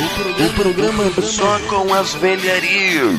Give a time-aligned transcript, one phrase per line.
[0.00, 3.18] O programa só com as velharias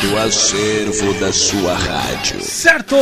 [0.00, 2.40] do acervo da sua rádio.
[2.40, 2.96] Certo!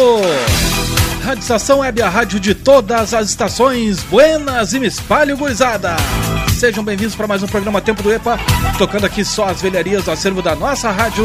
[1.26, 4.00] Rádio Estação Web, a rádio de todas as estações.
[4.04, 5.96] Buenas e me espalho, gurizada!
[6.56, 8.38] Sejam bem-vindos para mais um programa Tempo do EPA,
[8.78, 11.24] tocando aqui só as velharias do acervo da nossa rádio,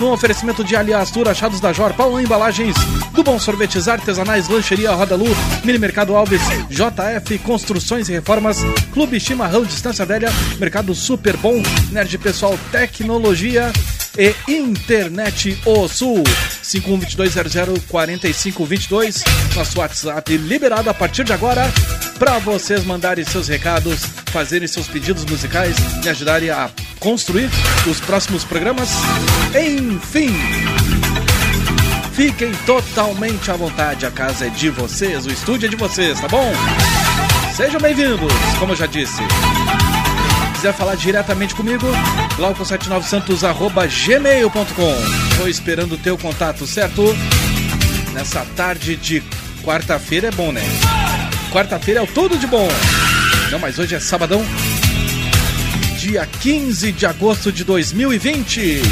[0.00, 2.74] num oferecimento de Aliás Tour, achados da Jor, Paulo Embalagens,
[3.12, 5.26] do Bom Sorvetes Artesanais, Lancheria Roda Lu,
[5.62, 8.56] Mini Mercado Alves, JF Construções e Reformas,
[8.94, 13.70] Clube Chimarrão Distância Velha, Mercado Super Bom, Nerd Pessoal Tecnologia
[14.18, 16.24] e Internet O Sul.
[16.62, 19.22] 5122004522,
[19.54, 21.72] nosso WhatsApp liberado a partir de agora
[22.18, 27.48] para vocês mandarem seus recados, fazerem seus pedidos musicais e ajudarem a construir
[27.90, 28.90] os próximos programas.
[29.54, 30.30] Enfim,
[32.12, 36.28] fiquem totalmente à vontade, a casa é de vocês, o estúdio é de vocês, tá
[36.28, 36.52] bom?
[37.56, 39.20] Sejam bem-vindos, como eu já disse
[40.62, 41.88] quiser falar diretamente comigo,
[42.36, 44.94] glauco79santos.gmail.com.
[45.32, 47.02] Estou esperando o teu contato, certo?
[48.12, 49.20] Nessa tarde de
[49.64, 50.62] quarta-feira é bom, né?
[51.50, 52.68] Quarta-feira é o tudo de bom.
[53.50, 54.40] Não, mas hoje é sabadão,
[55.98, 58.82] dia 15 de agosto de 2020.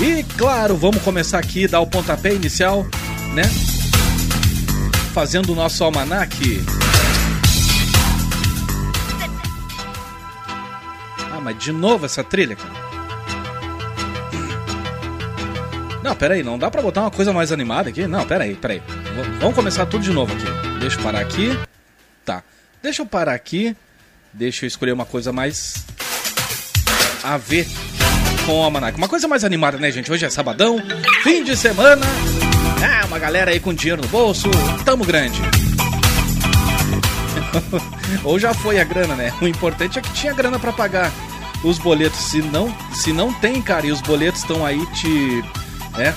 [0.00, 2.86] E claro, vamos começar aqui, dar o pontapé inicial,
[3.34, 3.42] né?
[5.12, 6.64] Fazendo o nosso almanaque.
[11.42, 12.90] Mas de novo essa trilha, cara.
[16.02, 18.06] Não, pera aí, não dá pra botar uma coisa mais animada aqui?
[18.06, 18.80] Não, pera aí, pera aí.
[18.80, 20.78] V vamos começar tudo de novo aqui.
[20.80, 21.58] Deixa eu parar aqui.
[22.24, 22.42] Tá.
[22.82, 23.76] Deixa eu parar aqui.
[24.32, 25.84] Deixa eu escolher uma coisa mais
[27.22, 27.66] a ver
[28.46, 28.96] com o Almanac.
[28.96, 30.10] Uma coisa mais animada, né, gente?
[30.10, 30.78] Hoje é sabadão,
[31.22, 32.06] fim de semana.
[32.82, 34.48] Ah, uma galera aí com dinheiro no bolso.
[34.84, 35.38] Tamo grande.
[38.24, 39.34] Ou já foi a grana, né?
[39.40, 41.12] O importante é que tinha grana para pagar
[41.62, 42.18] os boletos.
[42.18, 45.44] Se não, se não tem, cara, e os boletos estão aí te,
[45.96, 46.14] né?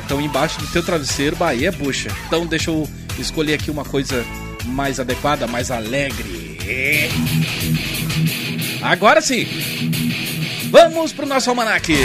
[0.00, 2.10] Estão uh, embaixo do teu travesseiro, Bahia é bucha.
[2.26, 2.88] Então deixa eu
[3.18, 4.24] escolher aqui uma coisa
[4.66, 6.58] mais adequada, mais alegre.
[8.82, 9.46] Agora sim,
[10.70, 11.96] vamos pro nosso almanaque.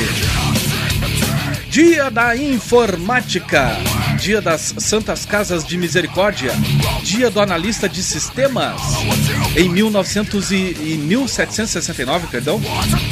[1.70, 3.78] Dia da Informática,
[4.18, 6.52] Dia das Santas Casas de Misericórdia,
[7.04, 8.82] Dia do Analista de Sistemas.
[9.56, 12.60] Em 1900 e, em 1769, perdão,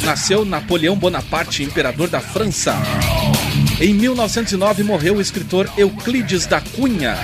[0.02, 2.74] nasceu Napoleão Bonaparte, imperador da França.
[3.80, 7.16] Em 1909 morreu o escritor Euclides da Cunha.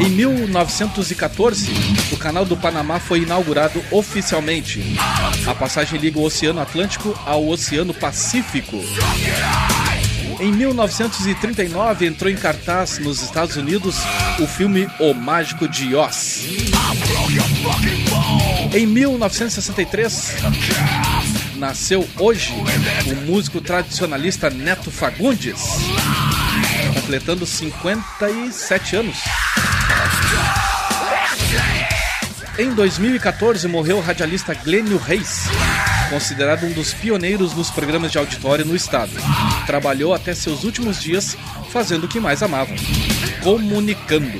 [0.00, 1.70] Em 1914,
[2.10, 4.96] o Canal do Panamá foi inaugurado oficialmente.
[5.46, 8.82] A passagem liga o Oceano Atlântico ao Oceano Pacífico.
[10.40, 13.96] Em 1939 entrou em cartaz nos Estados Unidos
[14.38, 16.46] o filme O Mágico de Oz.
[18.72, 20.36] Em 1963
[21.56, 22.54] nasceu hoje
[23.06, 25.60] o músico tradicionalista Neto Fagundes,
[26.94, 29.18] completando 57 anos.
[32.58, 35.44] Em 2014 morreu o radialista Glênio Reis,
[36.10, 39.12] considerado um dos pioneiros nos programas de auditório no estado.
[39.64, 41.36] Trabalhou até seus últimos dias
[41.70, 42.74] fazendo o que mais amava:
[43.42, 44.38] comunicando.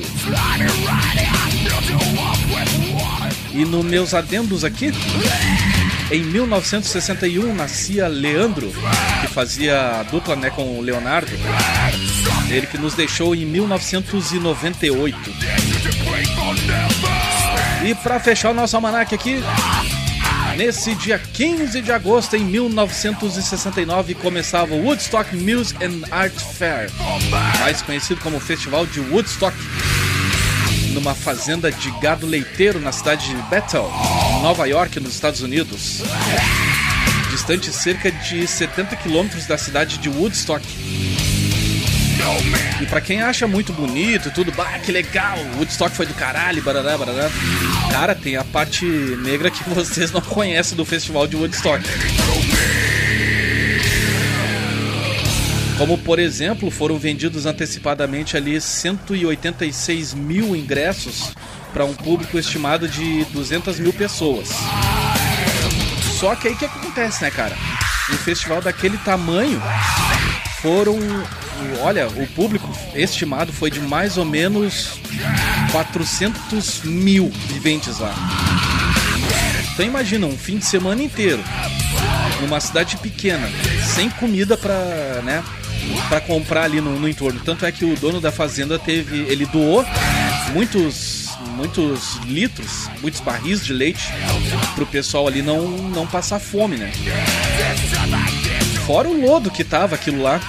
[3.53, 4.91] E nos meus adendos aqui,
[6.11, 8.71] em 1961 nascia Leandro,
[9.21, 11.31] que fazia dupla né, com o Leonardo.
[12.49, 15.17] Ele que nos deixou em 1998.
[17.83, 19.41] E para fechar o nosso almanac aqui,
[20.61, 26.87] nesse dia 15 de agosto em 1969 começava o Woodstock Music and Art Fair,
[27.59, 29.57] mais conhecido como Festival de Woodstock,
[30.93, 33.91] numa fazenda de gado leiteiro na cidade de Bethel,
[34.43, 36.03] Nova York, nos Estados Unidos,
[37.31, 40.63] distante cerca de 70 quilômetros da cidade de Woodstock.
[42.81, 46.61] E pra quem acha muito bonito e tudo, bah, que legal, Woodstock foi do caralho,
[46.63, 47.29] barará, barará.
[47.91, 51.83] Cara, tem a parte negra que vocês não conhecem do festival de Woodstock.
[55.77, 61.33] Como, por exemplo, foram vendidos antecipadamente ali 186 mil ingressos
[61.73, 64.49] para um público estimado de 200 mil pessoas.
[66.19, 67.57] Só que aí que acontece, né, cara?
[68.11, 69.59] Um festival daquele tamanho
[70.61, 70.99] foram.
[71.81, 74.99] Olha, o público estimado foi de mais ou menos
[75.71, 78.13] 400 mil viventes lá.
[79.73, 81.43] Então imagina um fim de semana inteiro
[82.41, 83.49] numa cidade pequena,
[83.95, 85.43] sem comida para, né,
[86.09, 87.39] para comprar ali no, no, entorno.
[87.39, 89.85] Tanto é que o dono da fazenda teve, ele doou
[90.53, 91.21] muitos
[91.55, 94.09] muitos litros, muitos barris de leite
[94.75, 96.91] pro pessoal ali não não passar fome, né?
[98.85, 100.39] Fora o lodo que tava aquilo lá.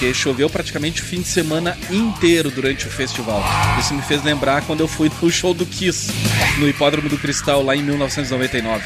[0.00, 3.44] Porque choveu praticamente o fim de semana inteiro durante o festival.
[3.78, 6.10] Isso me fez lembrar quando eu fui no show do Kiss,
[6.56, 8.82] no Hipódromo do Cristal, lá em 1999.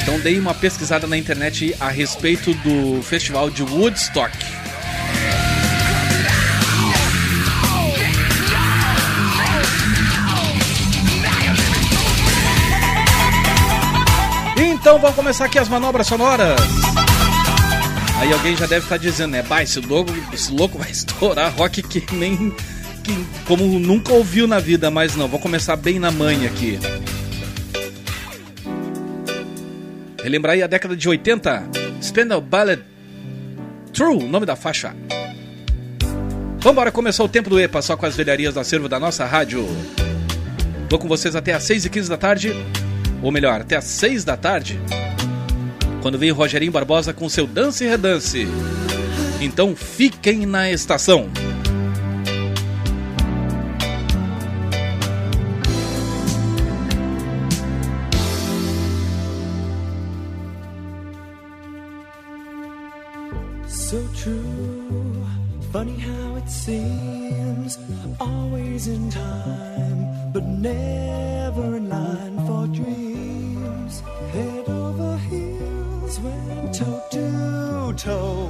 [0.00, 4.30] Então dei uma pesquisada na internet a respeito do festival de Woodstock.
[14.56, 16.60] Então vamos começar aqui as manobras sonoras.
[18.20, 19.42] Aí alguém já deve estar dizendo, né?
[19.42, 22.54] Bah, esse louco, esse louco vai estourar rock que nem.
[23.02, 26.78] Que, como nunca ouviu na vida, mas não, vou começar bem na manha aqui.
[30.22, 31.70] Relembrar aí a década de 80.
[32.02, 32.82] Spandau Ballet
[33.92, 34.94] True, nome da faixa.
[36.58, 39.66] Vambora, começou o tempo do EPA, só com as velharias do acervo da nossa rádio.
[40.90, 42.54] Vou com vocês até às 6h15 da tarde,
[43.22, 44.78] ou melhor, até às 6 da tarde,
[46.00, 48.46] quando vem Rogerinho Barbosa com seu Dance e Redance.
[49.40, 51.28] Então fiquem na estação.
[63.68, 65.26] So true,
[65.72, 67.76] funny how it seems,
[68.20, 71.29] always in time, but never
[78.02, 78.48] toe.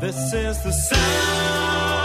[0.00, 1.95] This is the sound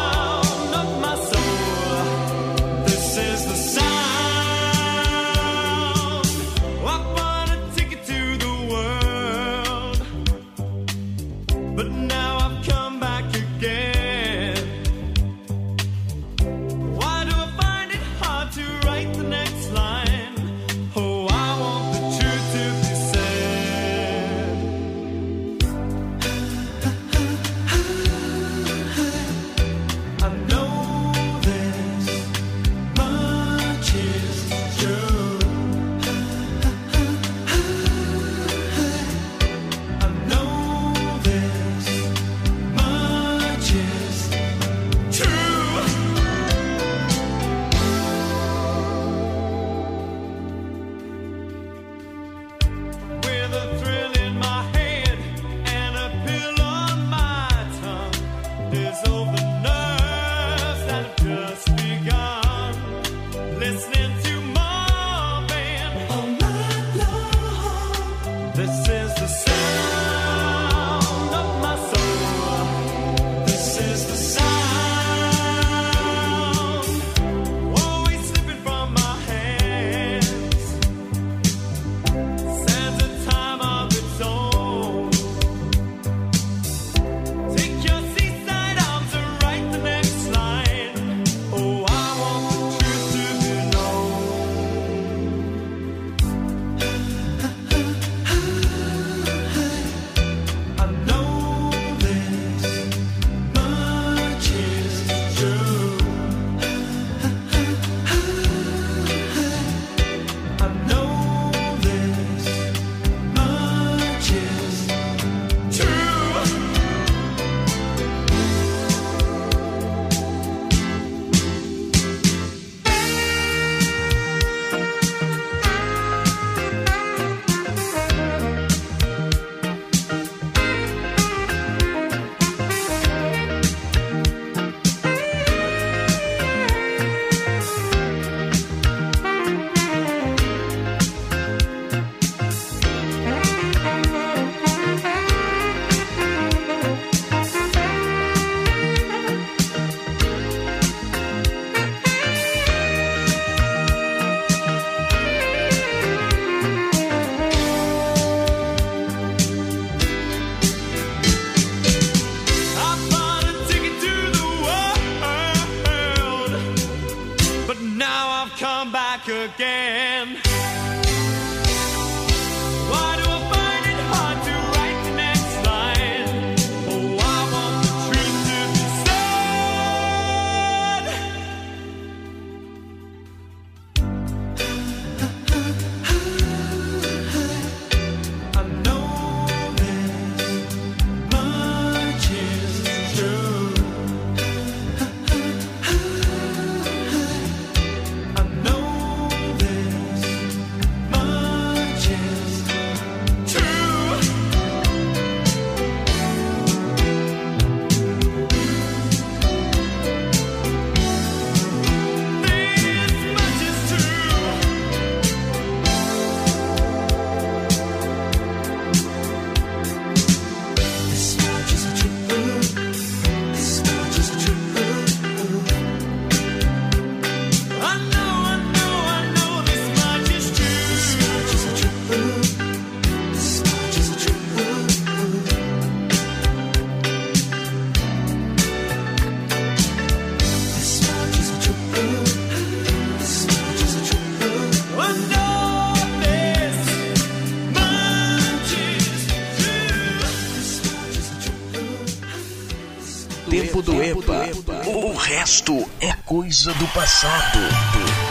[255.51, 258.30] resto é coisa do passado.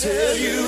[0.00, 0.59] Tell you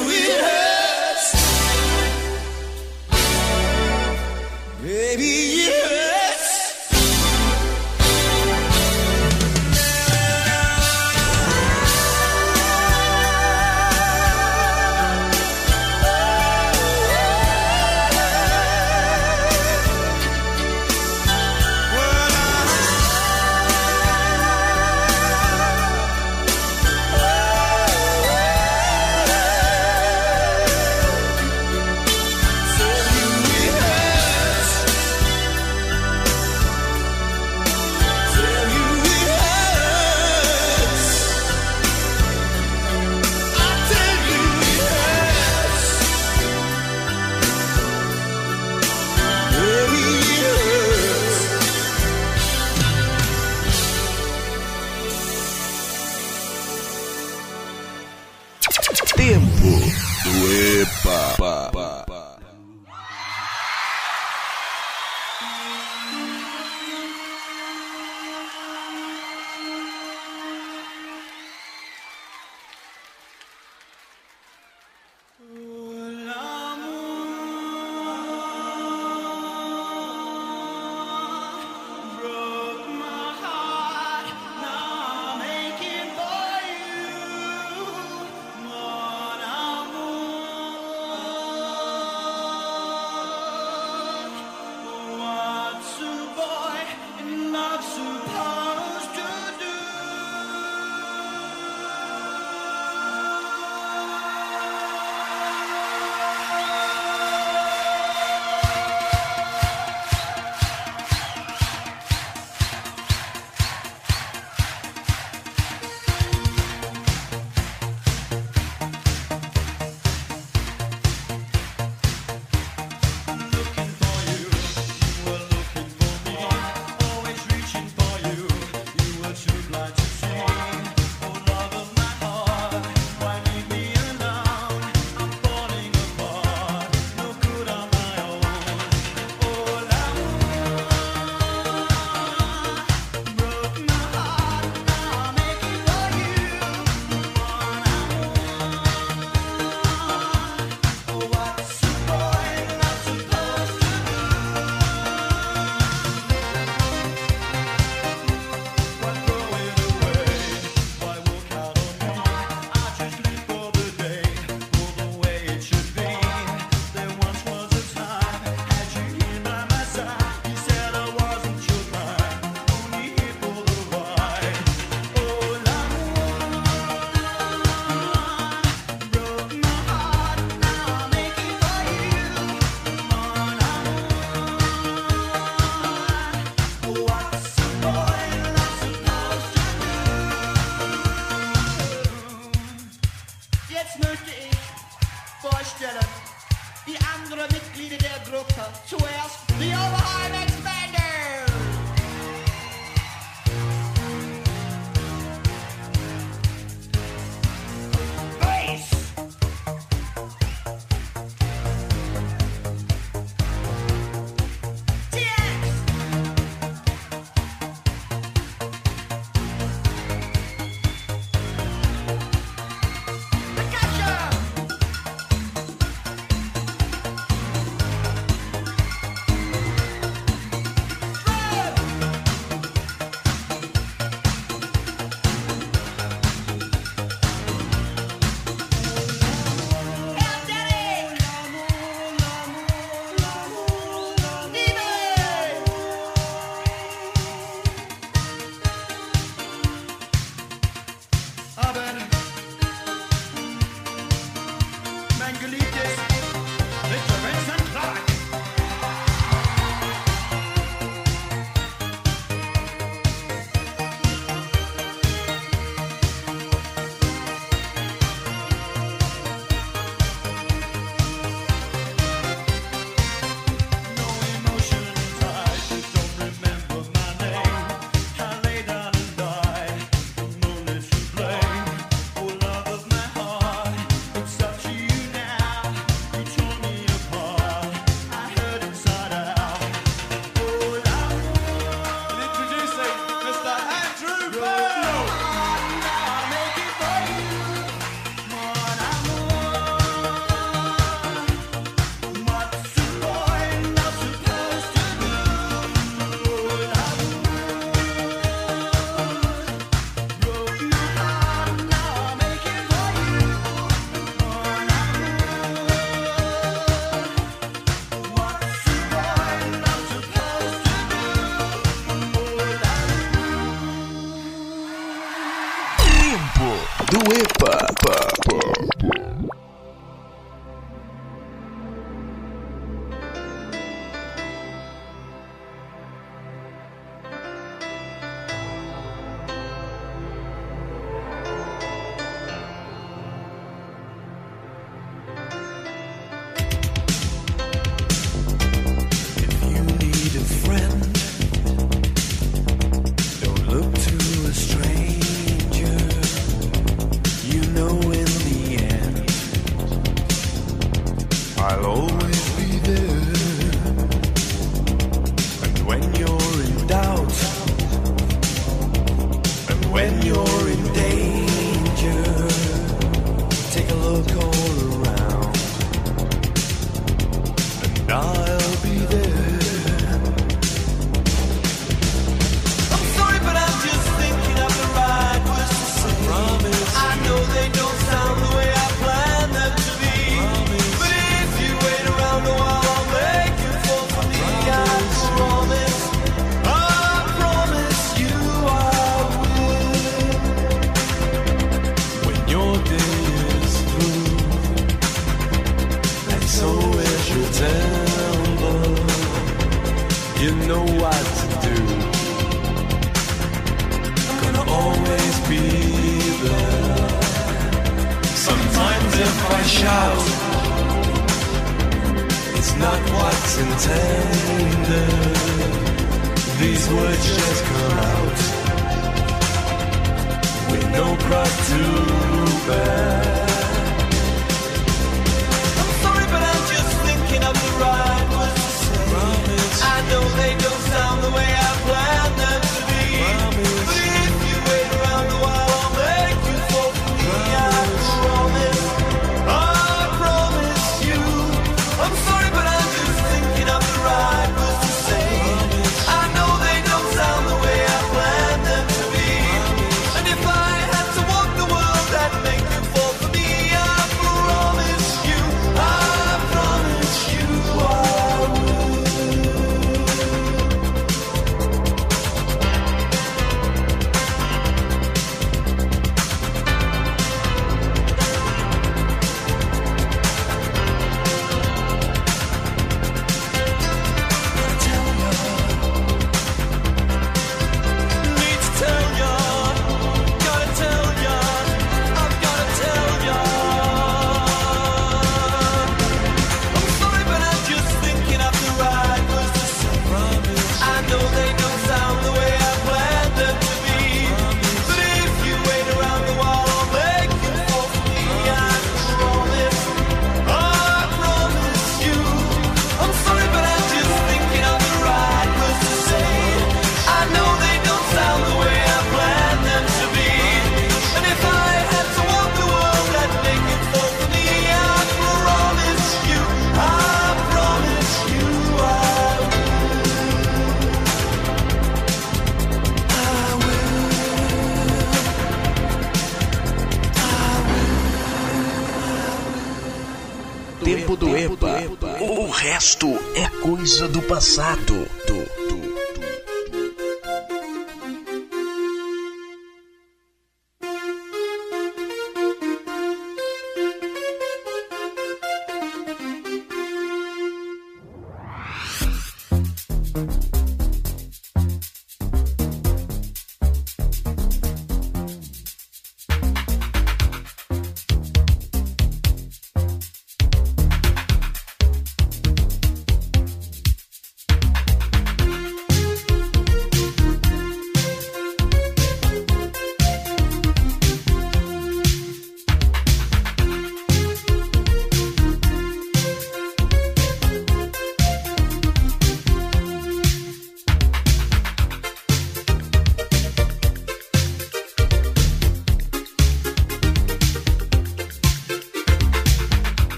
[544.34, 544.71] passado.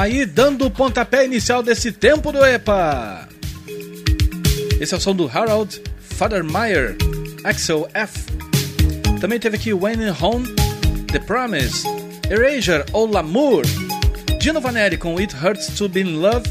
[0.00, 3.28] Aí, dando o pontapé inicial desse tempo do EPA.
[4.80, 6.96] Esse é o som do Harold Fadermeyer,
[7.44, 8.18] Axel F.
[9.20, 10.48] Também teve aqui Wayne Home,
[11.12, 11.86] The Promise,
[12.30, 13.64] Erasure ou Lamour,
[14.40, 16.48] Dino Vaneri com It Hurts to Be in Love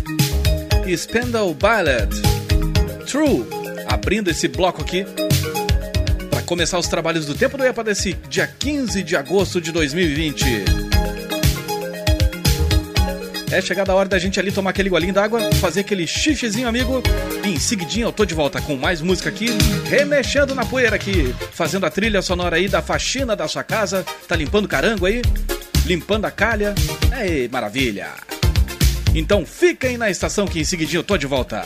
[0.85, 2.07] e Spandau Ballet.
[3.07, 3.47] True,
[3.87, 5.03] abrindo esse bloco aqui
[6.29, 10.88] para começar os trabalhos do tempo do EPA desse dia 15 de agosto de 2020.
[13.51, 17.01] É chegada a hora da gente ali tomar aquele golinho d'água, fazer aquele xixizinho, amigo.
[17.43, 19.47] E em seguidinho eu tô de volta com mais música aqui,
[19.85, 24.05] remexendo na poeira aqui, fazendo a trilha sonora aí da faxina da sua casa.
[24.27, 25.23] Tá limpando carango aí?
[25.85, 26.75] Limpando a calha?
[27.11, 28.09] É maravilha!
[29.15, 31.65] Então fiquem na estação que em seguidinho eu tô de volta.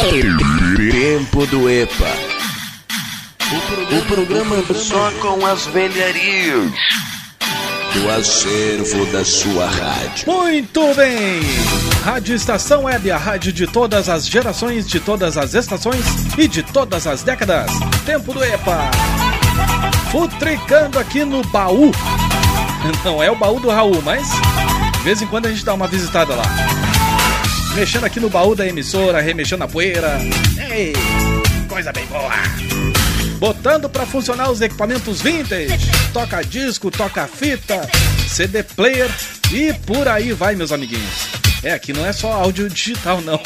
[0.00, 2.06] Tempo do EPA.
[3.90, 6.70] O programa só com as velharias
[7.92, 10.24] do acervo da sua rádio.
[10.28, 11.40] Muito bem!
[12.04, 16.04] Rádio Estação Web, a rádio de todas as gerações, de todas as estações
[16.38, 17.68] e de todas as décadas.
[18.06, 18.90] Tempo do EPA.
[20.12, 21.90] Futricando aqui no baú.
[23.04, 24.28] Não é o baú do Raul, mas
[24.98, 26.77] de vez em quando a gente dá uma visitada lá.
[27.78, 30.18] Mexendo aqui no baú da emissora, remexendo a poeira.
[30.68, 30.92] Ei,
[31.68, 32.32] coisa bem boa.
[33.38, 35.88] Botando pra funcionar os equipamentos vintage.
[36.12, 37.88] Toca disco, toca fita,
[38.28, 39.08] CD player
[39.52, 41.28] e por aí vai, meus amiguinhos.
[41.62, 43.40] É, aqui não é só áudio digital, não.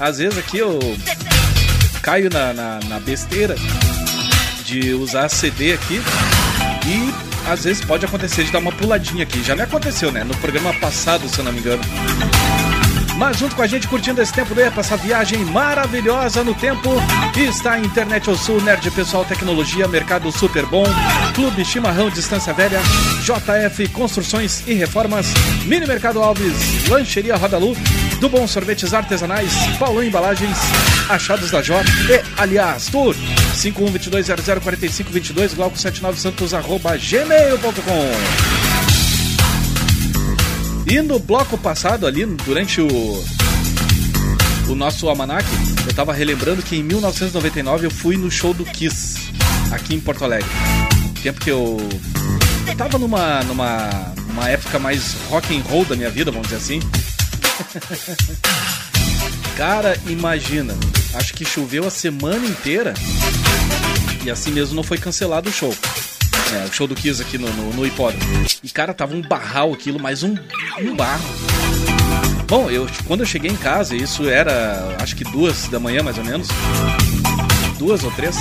[0.00, 0.80] Às vezes aqui eu
[2.02, 3.54] caio na, na, na besteira
[4.64, 6.02] de usar CD aqui
[6.84, 9.40] e às vezes pode acontecer de dar uma puladinha aqui.
[9.44, 10.24] Já me aconteceu, né?
[10.24, 11.84] No programa passado, se eu não me engano.
[13.16, 16.90] Mas junto com a gente, curtindo esse tempo do EPA, essa viagem maravilhosa no tempo,
[17.36, 20.84] está a Internet ao Sul, Nerd Pessoal Tecnologia, Mercado Super Bom,
[21.34, 22.80] Clube Chimarrão Distância Velha,
[23.22, 25.32] JF Construções e Reformas,
[25.64, 27.76] Mini Mercado Alves, Lancheria Rodalu,
[28.20, 30.58] do Bom Sorvetes Artesanais, Paulão Embalagens,
[31.08, 33.14] Achados da J e Aliás Tour,
[33.54, 38.53] 5122004522, glauco79santos, arroba gmail.com.
[40.94, 43.24] E no bloco passado ali, durante o
[44.68, 45.44] o nosso almanac,
[45.84, 49.32] eu tava relembrando que em 1999 eu fui no show do Kiss
[49.72, 50.48] aqui em Porto Alegre.
[51.20, 51.78] Tempo que eu
[52.68, 56.58] eu tava numa numa uma época mais rock and roll da minha vida, vamos dizer
[56.58, 56.78] assim.
[59.58, 60.76] Cara, imagina,
[61.14, 62.94] acho que choveu a semana inteira
[64.24, 65.74] e assim mesmo não foi cancelado o show.
[66.52, 68.24] É, o show do Kiss aqui no, no, no hipódromo.
[68.62, 70.34] E, cara, tava um barral aquilo, mais um,
[70.80, 71.24] um barro.
[72.46, 76.18] Bom, eu, quando eu cheguei em casa, isso era acho que duas da manhã mais
[76.18, 76.48] ou menos.
[77.78, 78.36] Duas ou três.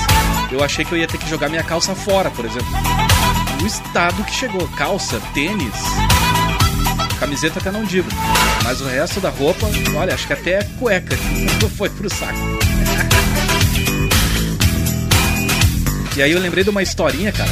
[0.51, 2.67] Eu achei que eu ia ter que jogar minha calça fora, por exemplo.
[3.61, 5.73] O estado que chegou: calça, tênis,
[7.19, 8.09] camiseta até não digo.
[8.63, 11.15] Mas o resto da roupa, olha, acho que até cueca
[11.77, 12.37] foi pro saco.
[16.15, 17.49] E aí eu lembrei de uma historinha, cara.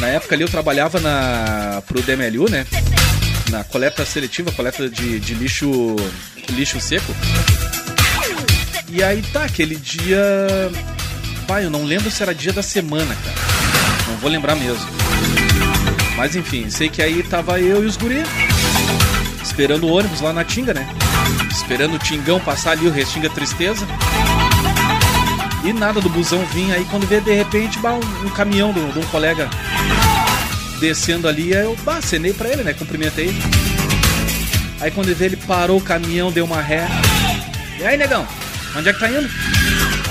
[0.00, 2.66] Na época ali eu trabalhava na pro DMLU, né?
[3.50, 5.96] Na coleta seletiva, coleta de, de lixo
[6.48, 7.14] lixo seco.
[8.88, 10.20] E aí tá, aquele dia.
[11.46, 13.36] Pai, eu não lembro se era dia da semana, cara.
[14.08, 14.86] Não vou lembrar mesmo.
[16.16, 18.22] Mas enfim, sei que aí tava eu e os guri
[19.42, 20.86] esperando o ônibus lá na Tinga, né?
[21.50, 23.86] Esperando o Tingão passar ali, o Restinga Tristeza.
[25.64, 29.48] E nada do busão vir aí quando vê de repente um, caminhão de um colega
[30.80, 32.72] descendo ali, aí eu bah, acenei pra ele, né?
[32.72, 33.34] Cumprimentei.
[34.80, 36.88] Aí quando vê, ele parou o caminhão, deu uma ré.
[37.78, 38.26] E aí, negão?
[38.74, 39.28] Onde é que tá indo?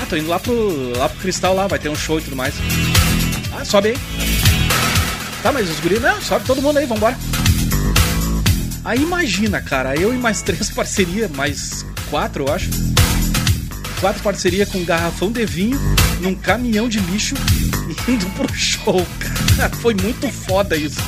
[0.00, 2.36] Ah, tô indo lá pro, lá pro Cristal lá, vai ter um show e tudo
[2.36, 2.54] mais.
[3.52, 3.96] Ah, sobe aí.
[5.42, 7.16] Tá, mas os guris, não, sobe todo mundo aí, vambora.
[8.84, 12.70] Aí imagina, cara, eu e mais três parcerias, mais quatro, eu acho.
[14.00, 15.78] Quatro parcerias com um garrafão de vinho
[16.20, 17.34] num caminhão de lixo
[18.08, 19.06] indo pro show.
[19.80, 21.00] Foi muito foda isso.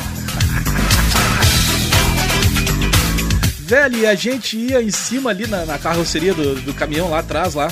[3.60, 7.20] Velho, e a gente ia em cima ali na, na carroceria do, do caminhão lá
[7.20, 7.68] atrás, lá,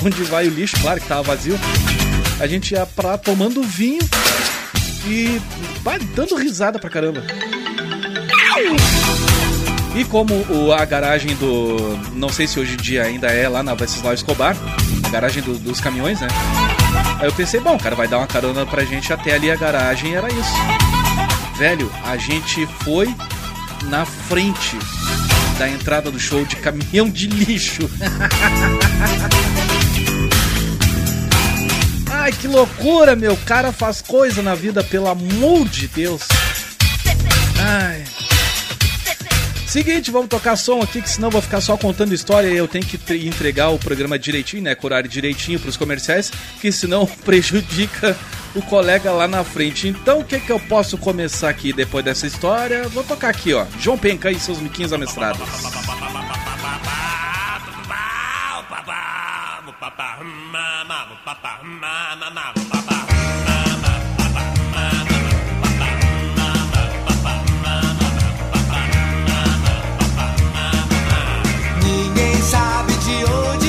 [0.00, 1.58] onde vai o lixo, claro que tava vazio.
[2.38, 4.02] A gente ia pra tomando vinho
[5.04, 5.40] e
[6.14, 7.24] dando risada pra caramba.
[9.94, 11.98] E como o- a garagem do.
[12.14, 14.56] Não sei se hoje em dia ainda é lá na Venceslau Escobar,
[15.04, 16.28] a garagem do- dos caminhões, né?
[17.20, 19.56] Aí eu pensei, bom, o cara vai dar uma carona pra gente até ali a
[19.56, 20.54] garagem, era isso.
[21.56, 23.14] Velho, a gente foi
[23.84, 24.78] na frente
[25.58, 27.82] da entrada do show de caminhão de lixo.
[32.10, 33.34] Ai, que loucura, meu.
[33.34, 36.22] O cara faz coisa na vida, pelo amor de Deus.
[37.58, 38.04] Ai.
[39.72, 42.84] Seguinte, vamos tocar som aqui, que senão vou ficar só contando história e eu tenho
[42.84, 44.74] que tre- entregar o programa direitinho, né?
[44.74, 48.14] Com horário direitinho pros comerciais, que senão prejudica
[48.54, 49.88] o colega lá na frente.
[49.88, 52.86] Então, o que que eu posso começar aqui depois dessa história?
[52.90, 53.64] Vou tocar aqui, ó.
[53.80, 55.40] João Penca e seus miquinhos amestrados.
[72.14, 73.61] Ninguém sabe de onde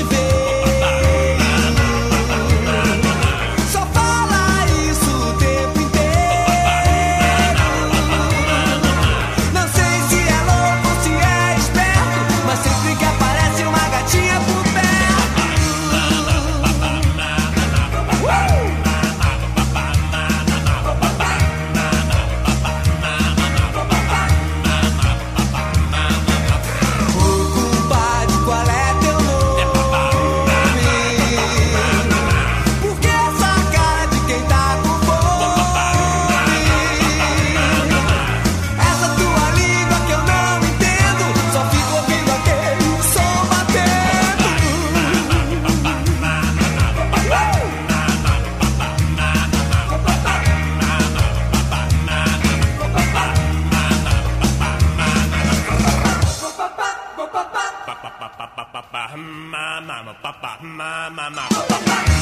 [60.64, 62.13] Agora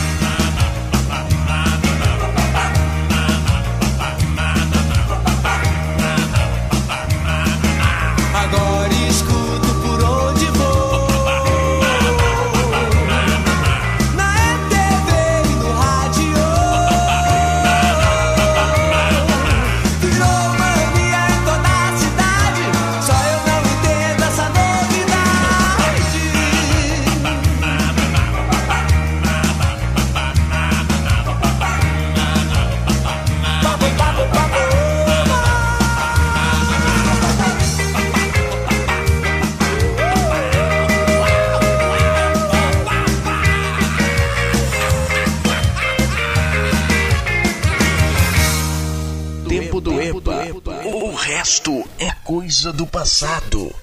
[52.52, 53.74] coisa do passado.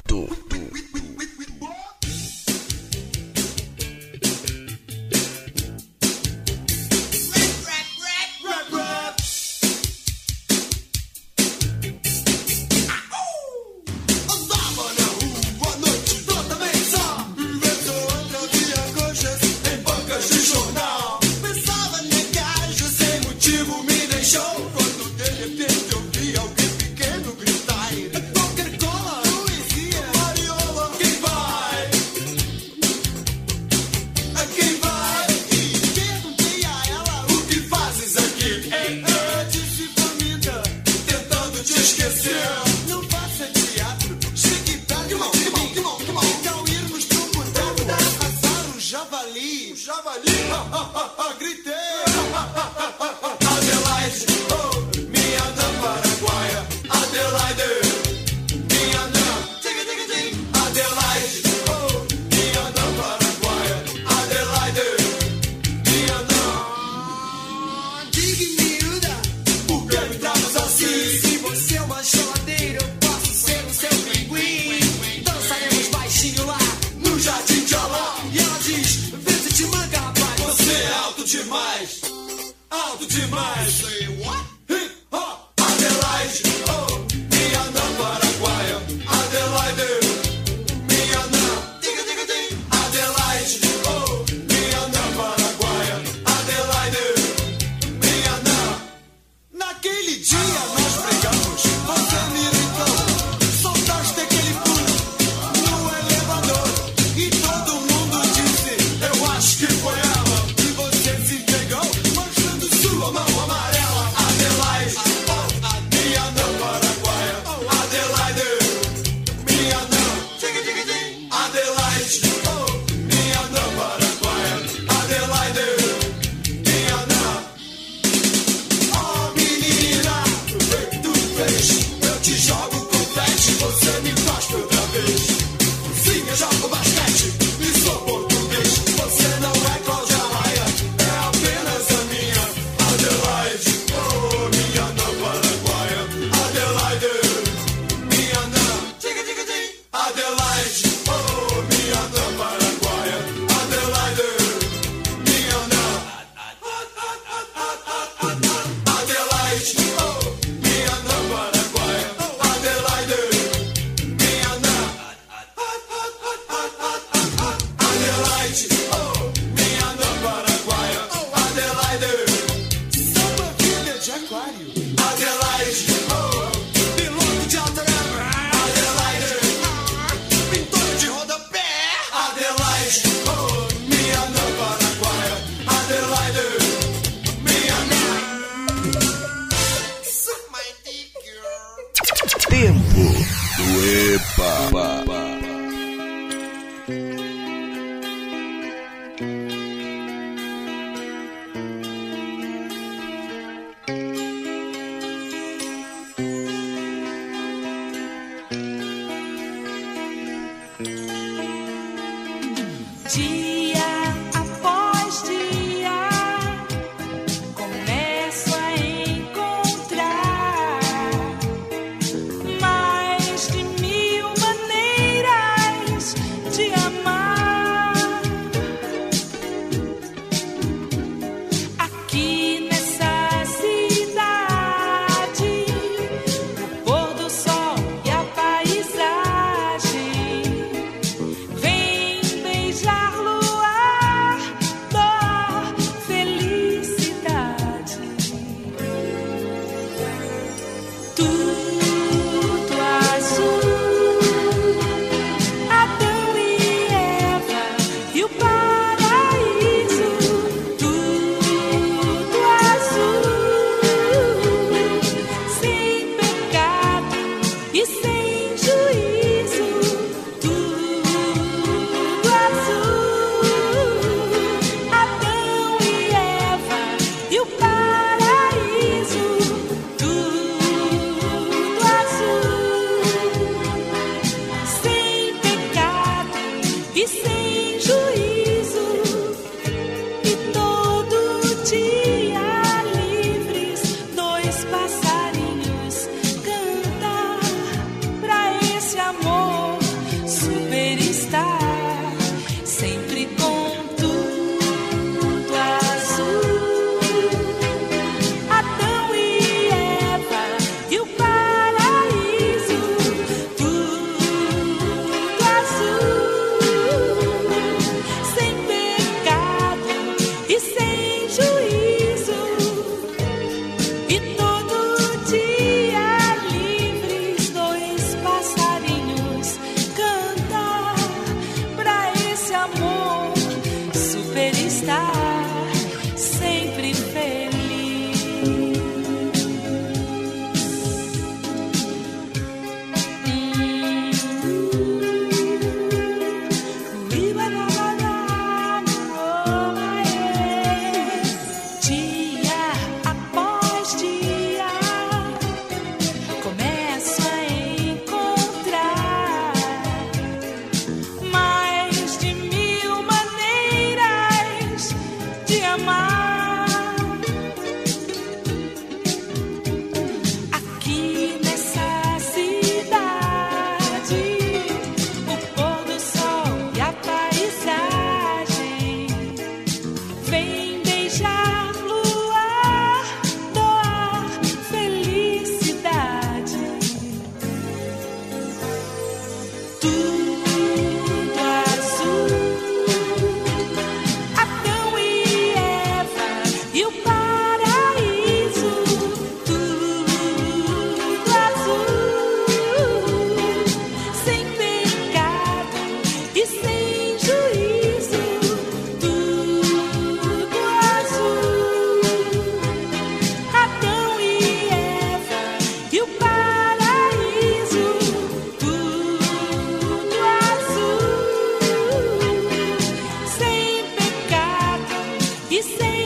[425.58, 425.97] disser.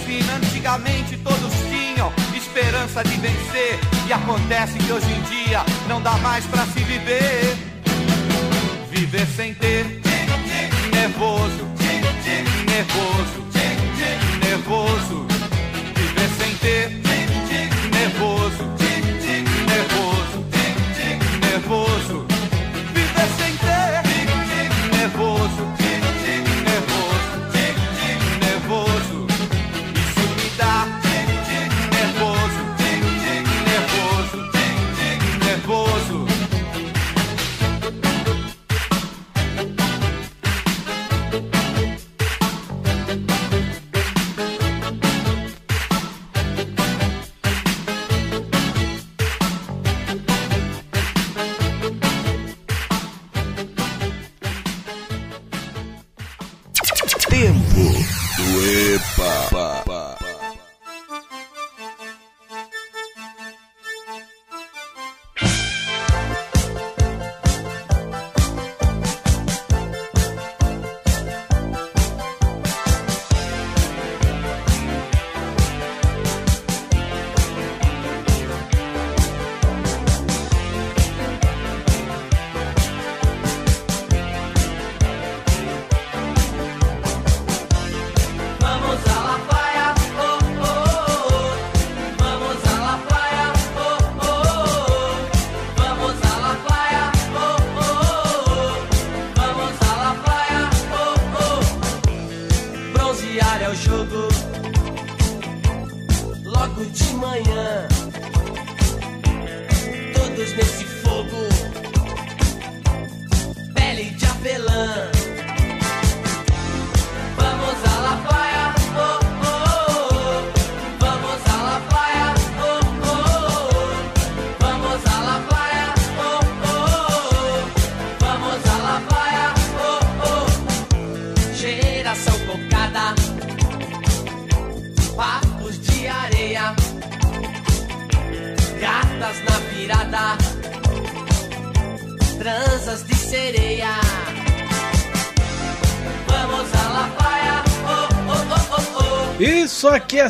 [0.00, 0.36] Buzina.
[0.36, 3.78] Antigamente todos tinham esperança de vencer.
[4.06, 7.56] E acontece que hoje em dia não dá mais pra se viver.
[8.90, 9.84] Viver sem ter
[10.92, 11.66] nervoso,
[12.66, 13.46] nervoso,
[14.42, 15.26] nervoso.
[15.94, 16.90] Viver sem ter
[17.92, 18.64] nervoso,
[19.66, 20.46] nervoso,
[21.40, 22.19] nervoso.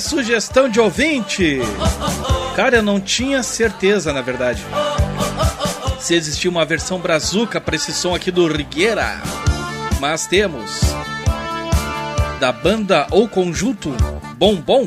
[0.00, 1.60] Sugestão de ouvinte.
[2.56, 4.64] Cara, eu não tinha certeza, na verdade.
[6.00, 9.20] Se existia uma versão brazuca para esse som aqui do Rigueira.
[10.00, 10.80] Mas temos.
[12.40, 13.94] Da banda ou conjunto
[14.36, 14.86] Bom Bom.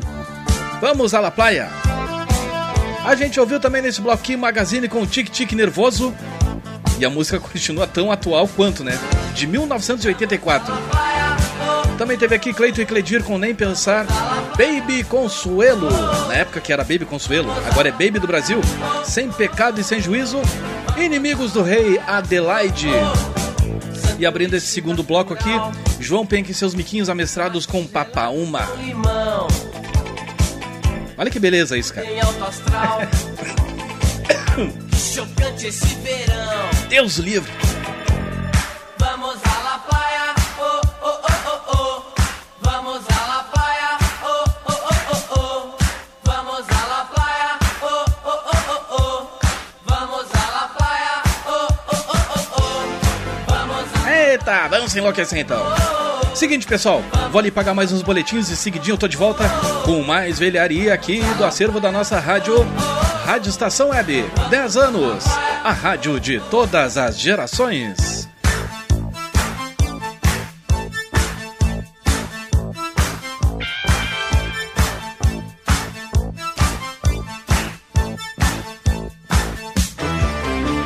[0.81, 1.69] Vamos à La Playa.
[3.05, 6.13] A gente ouviu também nesse bloquinho Magazine com Tic Tic Nervoso.
[6.99, 8.97] E a música continua tão atual quanto, né?
[9.35, 10.73] De 1984.
[11.97, 14.05] Também teve aqui Cleito e Cledir com Nem Pensar.
[14.57, 15.89] Baby Consuelo.
[16.27, 18.61] Na época que era Baby Consuelo, agora é Baby do Brasil.
[19.03, 20.39] Sem pecado e sem juízo.
[20.97, 22.89] Inimigos do Rei Adelaide.
[24.19, 25.49] E abrindo esse segundo bloco aqui,
[25.99, 28.69] João Penck e seus miquinhos amestrados com Papaúma.
[31.17, 32.05] Olha que beleza isso, cara.
[36.89, 37.51] Deus livre.
[54.93, 55.63] Eita, vamos enlouquecer então.
[56.35, 59.43] Seguinte, pessoal, vou ali pagar mais uns boletins e seguidinho eu tô de volta
[59.85, 62.55] com mais velharia aqui do acervo da nossa rádio,
[63.25, 64.25] Rádio Estação Web.
[64.49, 65.25] 10 anos,
[65.63, 68.27] a rádio de todas as gerações.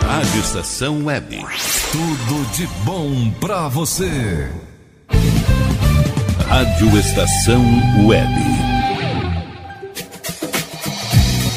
[0.05, 1.45] Rádio Estação Web.
[1.97, 4.51] Tudo de bom pra você.
[6.47, 7.63] Rádio Estação
[8.05, 8.56] Web.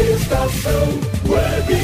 [0.00, 1.74] Estação Web.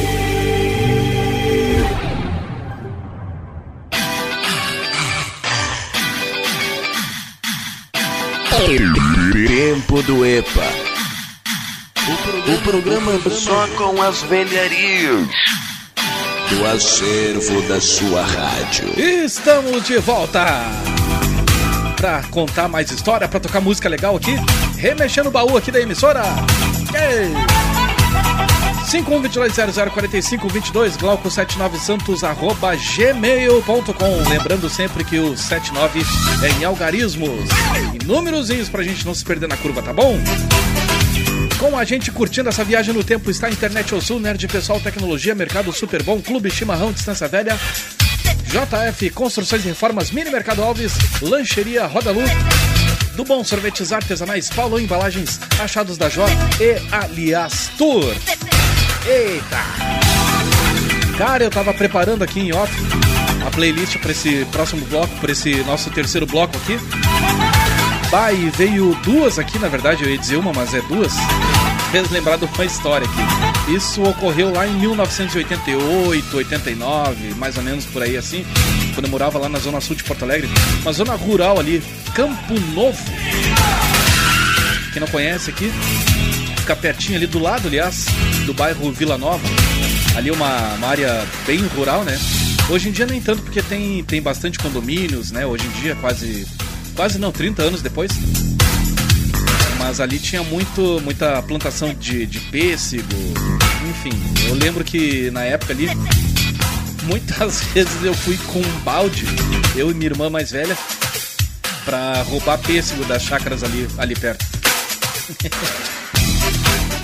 [9.46, 10.64] Tempo do EPA.
[12.48, 15.28] O programa só com as velharias
[16.48, 18.98] do acervo da sua rádio.
[18.98, 20.46] Estamos de volta
[21.96, 24.36] pra contar mais história, pra tocar música legal aqui,
[24.78, 26.22] remexendo o baú aqui da emissora.
[26.94, 27.75] Ei!
[28.86, 36.02] 5122004522 glauco79santos arroba gmail.com Lembrando sempre que o 79
[36.42, 37.50] é em algarismos.
[37.94, 40.18] E númerozinhos pra gente não se perder na curva, tá bom?
[41.58, 44.78] Com a gente curtindo essa viagem no tempo está a Internet ao Sul, Nerd Pessoal
[44.78, 47.58] Tecnologia, Mercado Super Bom, Clube Chimarrão Distância Velha,
[48.46, 52.22] JF Construções e Reformas, Mini Mercado Alves, Lancheria Roda Lu,
[53.16, 56.26] do Bom Sorvetes Artesanais, Paulo Embalagens, Achados da Jó
[56.60, 58.14] e Aliás Tour.
[59.06, 59.64] Eita!
[61.16, 62.70] Cara, eu tava preparando aqui em off
[63.46, 66.78] a playlist para esse próximo bloco, para esse nosso terceiro bloco aqui.
[68.10, 71.14] Bah, e veio duas aqui, na verdade, eu ia dizer uma, mas é duas.
[71.90, 73.55] Fez lembrar de uma história aqui.
[73.68, 78.46] Isso ocorreu lá em 1988, 89, mais ou menos por aí assim,
[78.94, 80.48] quando eu morava lá na zona sul de Porto Alegre,
[80.82, 81.82] uma zona rural ali,
[82.14, 83.02] Campo Novo.
[84.92, 85.70] Quem não conhece aqui,
[86.58, 88.06] fica pertinho ali do lado, aliás,
[88.46, 89.46] do bairro Vila Nova.
[90.16, 92.18] Ali uma, uma área bem rural, né?
[92.70, 95.44] Hoje em dia nem tanto, porque tem, tem bastante condomínios, né?
[95.44, 96.46] Hoje em dia, quase.
[96.94, 98.10] Quase não, 30 anos depois.
[99.86, 103.04] Mas ali tinha muito, muita plantação de, de pêssego.
[103.88, 104.10] Enfim,
[104.48, 105.88] eu lembro que na época ali,
[107.04, 109.24] muitas vezes eu fui com um balde,
[109.76, 110.76] eu e minha irmã mais velha,
[111.84, 114.44] pra roubar pêssego das chácaras ali, ali perto.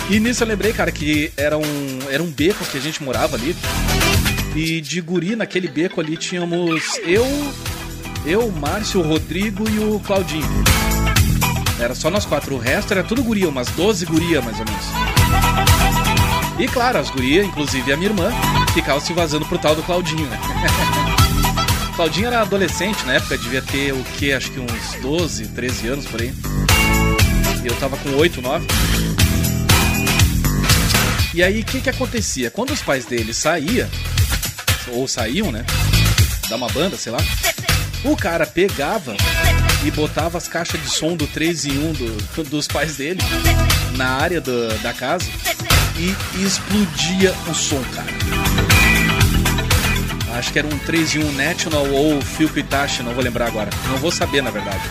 [0.09, 3.37] E nisso eu lembrei, cara, que era um, era um beco que a gente morava
[3.37, 3.55] ali.
[4.53, 7.25] E de guri naquele beco ali tínhamos eu,
[8.25, 10.63] eu, Márcio, o Rodrigo e o Claudinho.
[11.79, 12.55] Era só nós quatro.
[12.55, 14.85] O resto era tudo guria, umas 12 guria mais ou menos.
[16.59, 18.29] E claro, as gurias, inclusive a minha irmã,
[18.73, 20.39] ficavam se vazando pro tal do Claudinho, né?
[21.95, 24.33] Claudinho era adolescente na época, devia ter o que?
[24.33, 26.33] Acho que uns 12, 13 anos por aí.
[27.63, 28.67] E eu tava com 8, 9.
[31.33, 32.51] E aí, o que que acontecia?
[32.51, 33.89] Quando os pais dele saíam,
[34.89, 35.65] ou saíam, né?
[36.49, 37.19] Da uma banda, sei lá.
[38.03, 39.15] O cara pegava
[39.85, 43.19] e botava as caixas de som do 3 em 1 do, dos pais dele
[43.95, 45.25] na área do- da casa
[45.97, 48.07] e explodia o som, cara.
[50.37, 53.69] Acho que era um 3 em 1 National ou Philco Itachi, não vou lembrar agora.
[53.89, 54.81] Não vou saber, na verdade.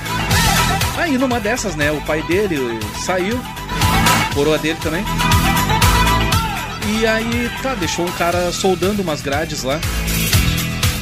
[0.97, 2.57] Aí numa dessas, né, o pai dele
[3.05, 3.40] saiu,
[4.34, 5.05] coroa dele também.
[7.01, 9.80] E aí, tá, deixou um cara soldando umas grades lá.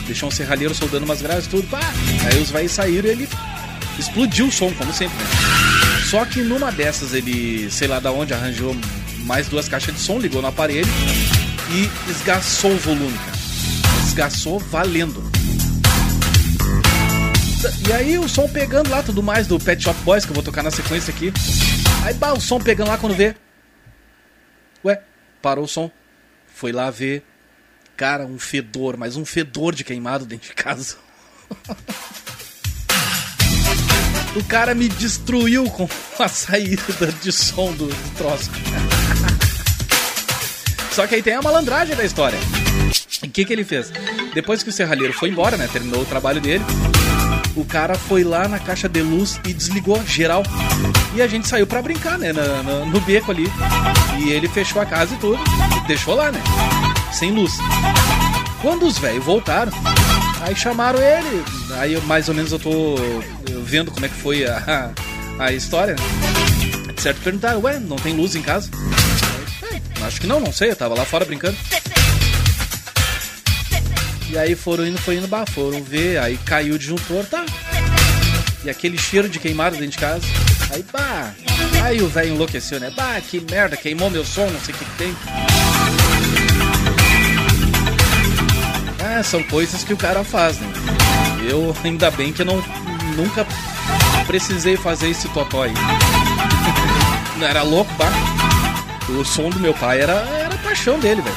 [0.07, 1.67] Deixou um serralheiro soldando umas grades, tudo.
[1.69, 1.81] Pá.
[2.31, 3.29] Aí os velhos saíram e ele
[4.01, 5.31] explodiu o som, como sempre, né?
[6.11, 8.75] Só que numa dessas ele, sei lá da onde, arranjou
[9.19, 10.89] mais duas caixas de som, ligou no aparelho
[11.71, 13.39] e esgaçou o volume, cara.
[14.07, 15.23] Esgaçou valendo.
[17.87, 20.43] E aí o som pegando lá, tudo mais do Pet Shop Boys, que eu vou
[20.43, 21.33] tocar na sequência aqui.
[22.05, 23.37] Aí bah, o som pegando lá quando vê.
[24.85, 25.01] Ué,
[25.43, 25.91] parou o som.
[26.53, 27.23] Foi lá ver.
[27.97, 30.97] Cara, um fedor, mas um fedor de queimado dentro de casa.
[34.37, 36.83] o cara me destruiu com a saída
[37.23, 38.51] de som do, do troço.
[40.93, 42.39] Só que aí tem a malandragem da história.
[43.23, 43.93] O que, que ele fez?
[44.35, 45.69] Depois que o serralheiro foi embora, né?
[45.73, 46.65] Terminou o trabalho dele.
[47.57, 50.43] O cara foi lá na caixa de luz e desligou geral.
[51.15, 52.33] E a gente saiu pra brincar, né?
[52.33, 53.47] na- na- no beco ali.
[54.19, 55.39] E ele fechou a casa e tudo.
[55.85, 56.41] E deixou lá, né?
[57.13, 57.53] Sem luz.
[58.63, 59.73] Quando os velhos voltaram,
[60.43, 61.45] aí chamaram ele.
[61.79, 62.95] Aí mais ou menos eu tô
[63.63, 64.91] vendo como é que foi a,
[65.39, 65.95] a história.
[65.95, 66.93] né?
[66.95, 68.69] De certo perguntaram, ué, não tem luz em casa?
[69.73, 71.57] "É, acho que não, não sei, eu tava lá fora brincando.
[74.29, 77.45] E aí foram indo, foi indo, bah, foram ver, aí caiu o disjuntor, tá.
[78.63, 80.25] E aquele cheiro de queimado dentro de casa.
[80.73, 81.33] Aí, bah,
[81.83, 82.93] aí o velho enlouqueceu, né?
[82.95, 85.17] Bah, que merda, queimou meu som, não sei o que, que tem.
[89.03, 90.69] Ah, são coisas que o cara faz, né?
[91.49, 92.63] Eu, ainda bem que não,
[93.11, 93.47] nunca
[94.27, 95.75] precisei fazer esse totó aí.
[97.39, 98.13] Não era louco, bah.
[99.09, 101.37] O som do meu pai era, era paixão dele, velho.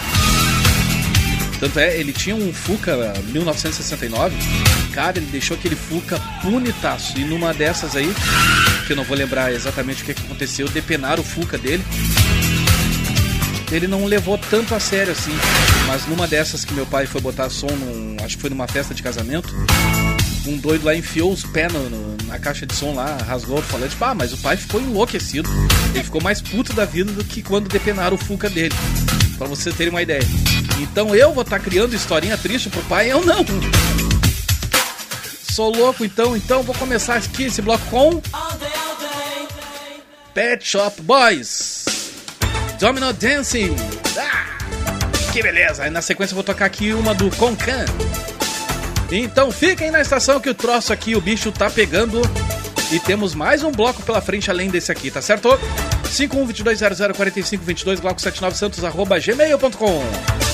[1.60, 4.36] Tanto é, ele tinha um Fuca 1969.
[4.92, 7.18] Cara, ele deixou aquele Fuca bonitaço.
[7.18, 8.14] E numa dessas aí,
[8.86, 11.84] que eu não vou lembrar exatamente o que, aconteceu, depenaram o Fuca dele.
[13.72, 15.36] Ele não levou tanto a sério assim.
[15.88, 18.94] Mas numa dessas que meu pai foi botar som, num, acho que foi numa festa
[18.94, 19.48] de casamento.
[20.46, 23.62] Um doido lá enfiou os pés no- no- na caixa de som lá, rasgou o
[23.62, 23.96] falante.
[23.96, 25.50] Pá, mas o pai ficou enlouquecido.
[25.94, 28.76] Ele ficou mais puto da vida do que quando depenaram o Fuca dele.
[29.38, 30.22] Pra vocês terem uma ideia.
[30.80, 33.12] Então eu vou estar criando historinha triste pro pai?
[33.12, 33.44] Eu não.
[35.50, 38.22] Sou louco então, então vou começar aqui esse bloco com.
[40.34, 41.86] Pet Shop Boys.
[42.80, 43.76] Domino Dancing.
[44.18, 44.46] Ah,
[45.32, 45.84] que beleza.
[45.84, 47.86] Aí na sequência eu vou tocar aqui uma do Concan.
[49.16, 52.20] Então fiquem na estação que o troço aqui, o bicho tá pegando.
[52.92, 55.50] E temos mais um bloco pela frente além desse aqui, tá certo?
[56.06, 60.53] 5122004522 Glauco79santos arroba gmail.com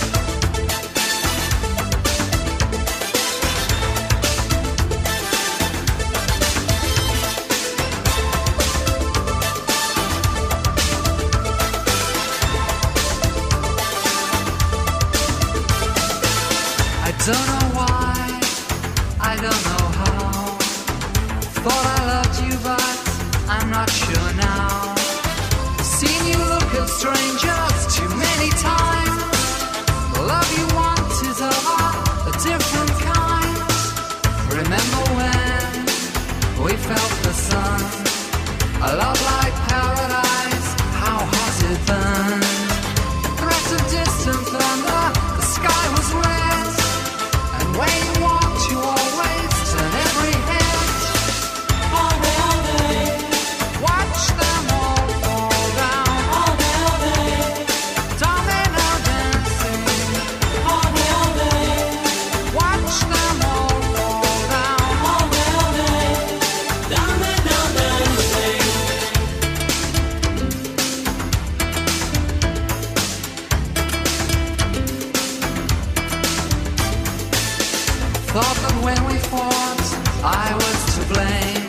[78.31, 79.89] Thought that when we fought,
[80.23, 81.65] I was to blame.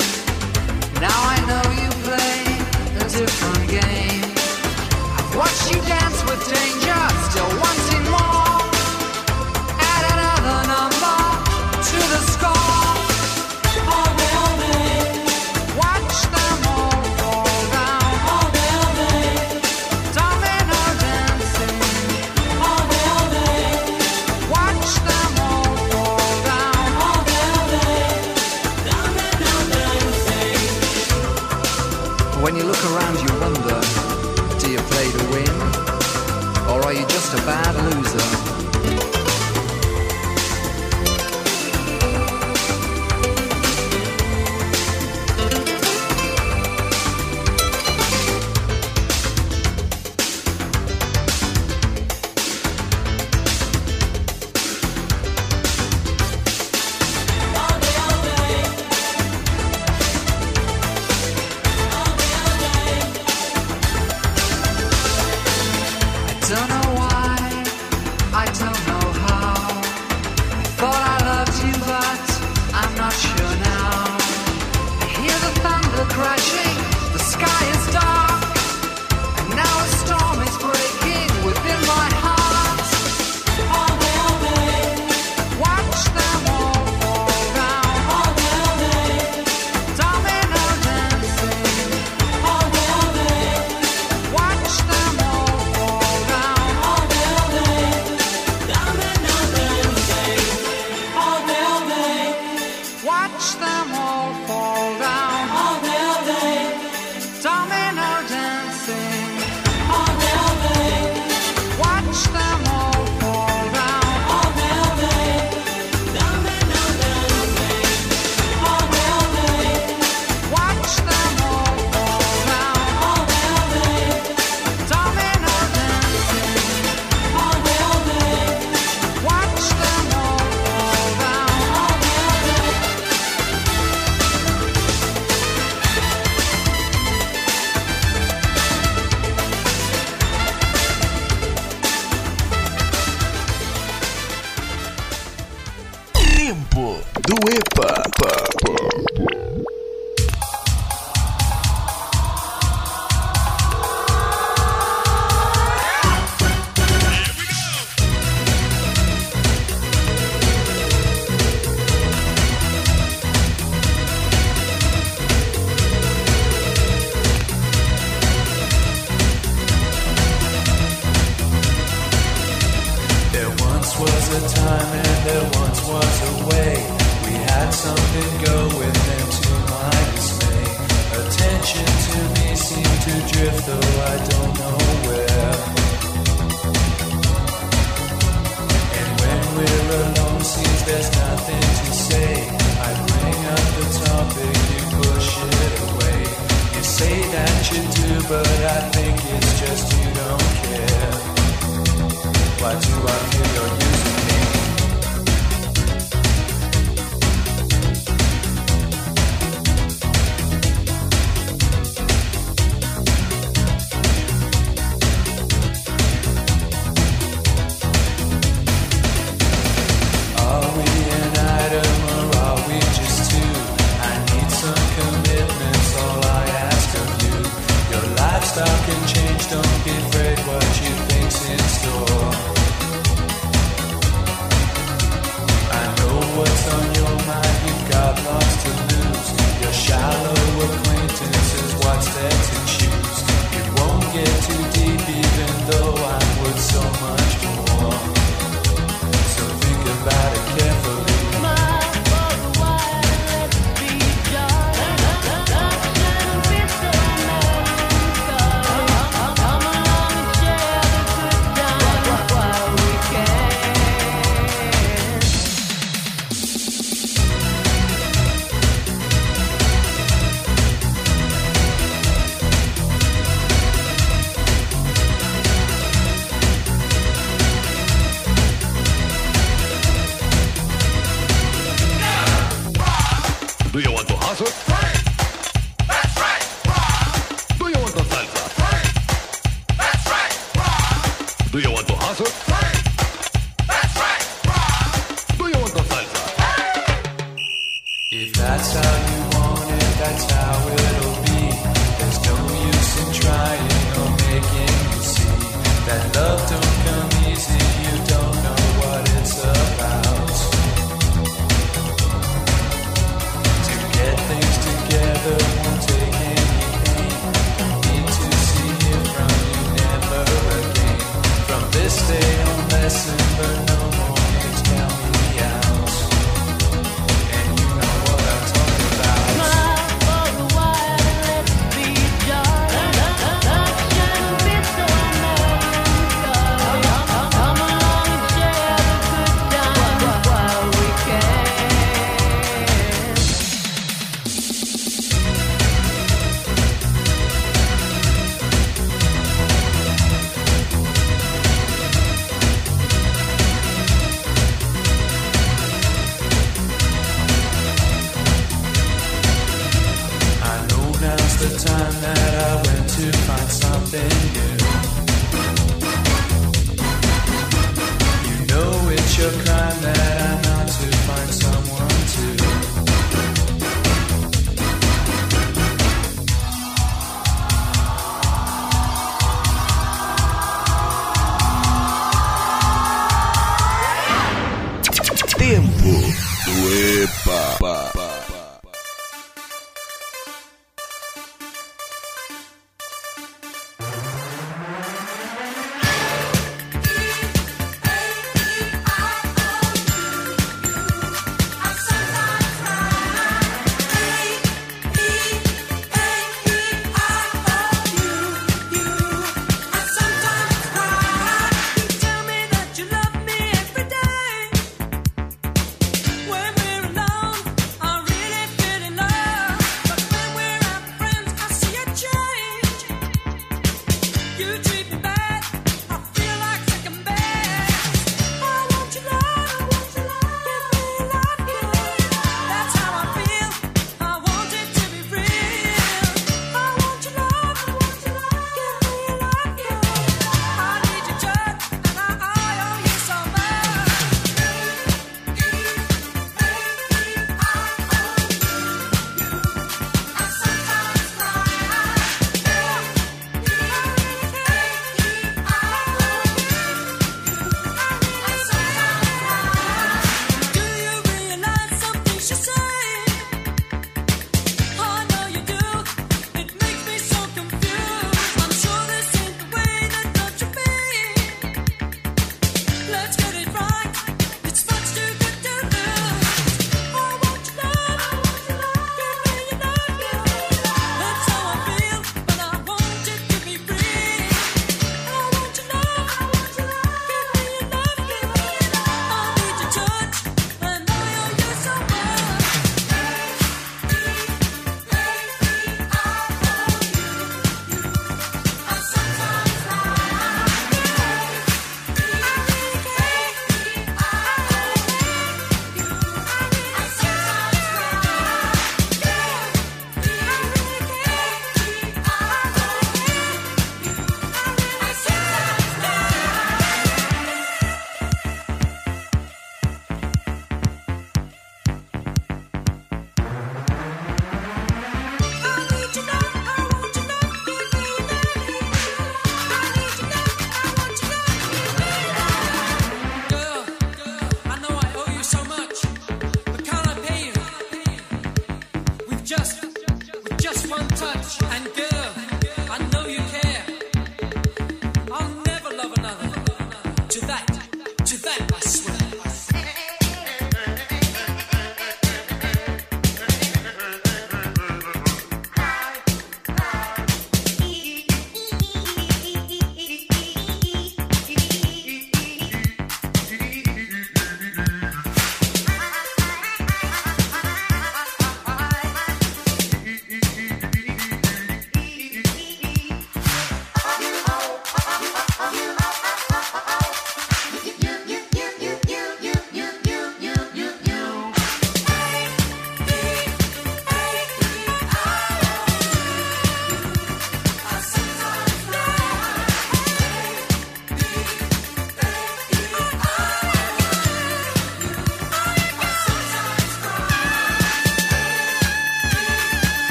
[1.00, 2.44] Now I know you play
[3.00, 4.28] a different game.
[5.16, 7.79] I've watched you dance with danger, still wondering.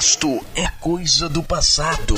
[0.00, 2.14] Resto é coisa do passado.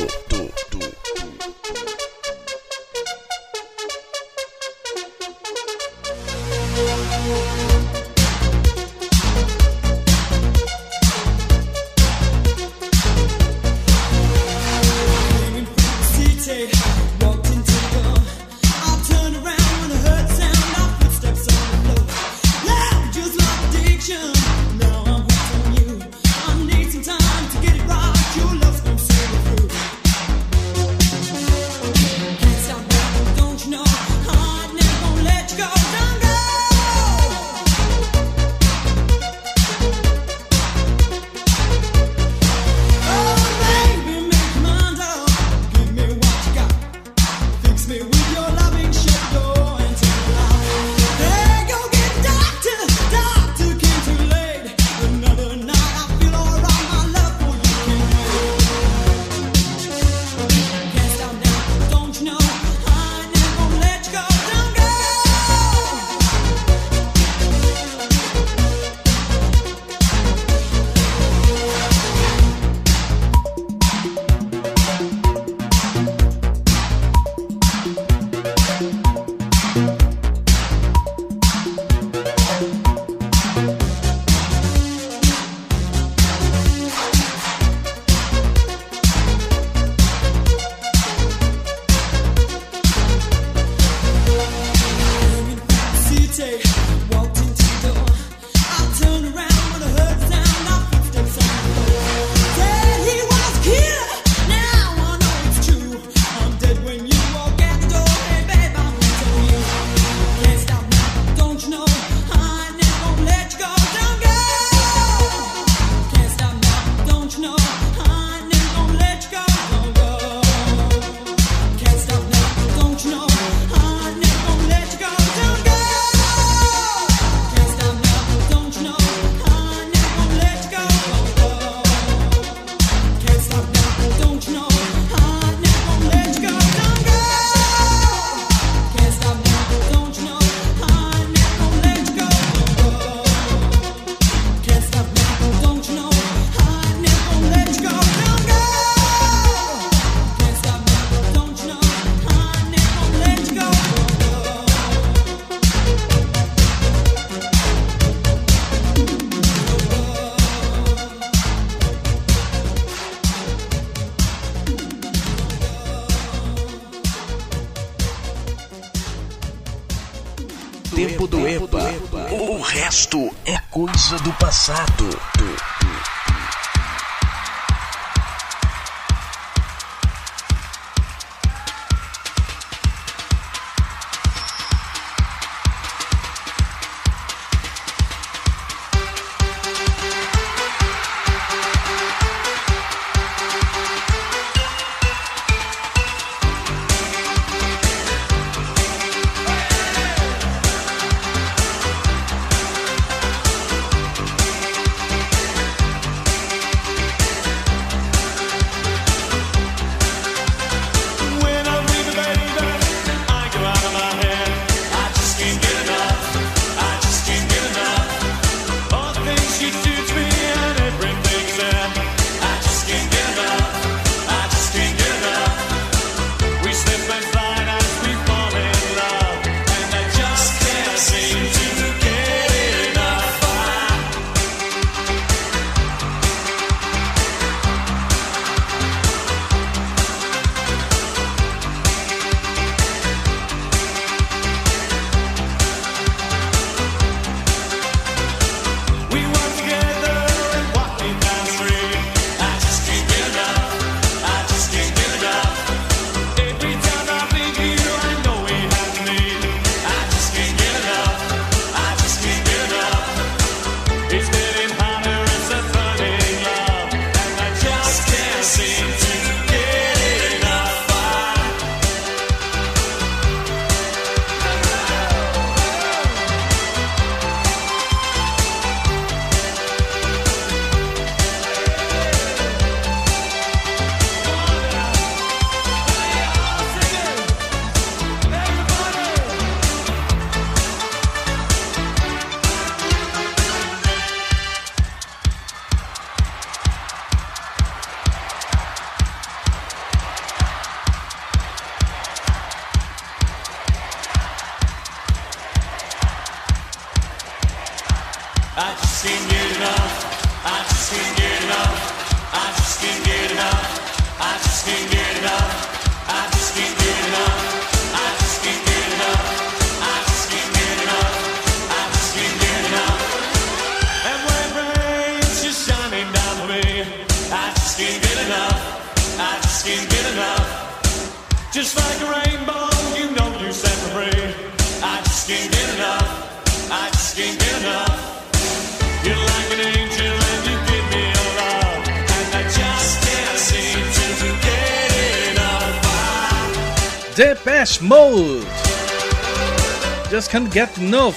[350.33, 351.15] Can't Get Enough.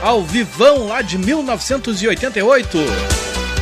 [0.00, 2.78] Ao vivão lá de 1988.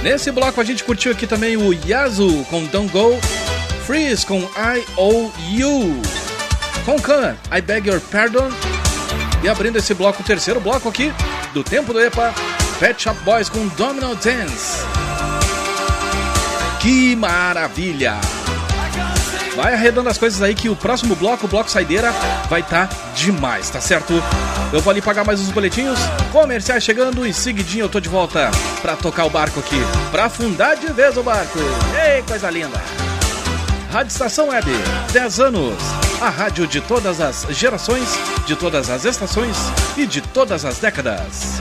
[0.02, 3.18] Nesse bloco a gente curtiu aqui também o Yazoo com Don't Go.
[3.86, 5.32] Freeze com I O
[5.64, 6.02] U.
[6.84, 8.50] Com Khan, I Beg Your Pardon.
[9.42, 11.10] E abrindo esse bloco, o terceiro bloco aqui
[11.54, 12.34] do Tempo do EPA,
[12.78, 14.84] Pet Shop Boys com Domino Dance.
[16.80, 18.20] Que maravilha!
[19.56, 22.12] Vai arredando as coisas aí que o próximo bloco, o bloco saideira,
[22.48, 24.14] vai estar tá demais, tá certo?
[24.72, 25.98] Eu vou ali pagar mais uns boletinhos,
[26.32, 28.50] comerciais chegando e seguidinho eu tô de volta
[28.80, 29.80] pra tocar o barco aqui,
[30.10, 31.58] pra afundar de vez o barco.
[32.04, 32.80] Ei, coisa linda!
[33.90, 34.70] Rádio Estação Web,
[35.12, 35.74] 10 anos.
[36.20, 38.08] A rádio de todas as gerações,
[38.46, 39.56] de todas as estações
[39.96, 41.60] e de todas as décadas.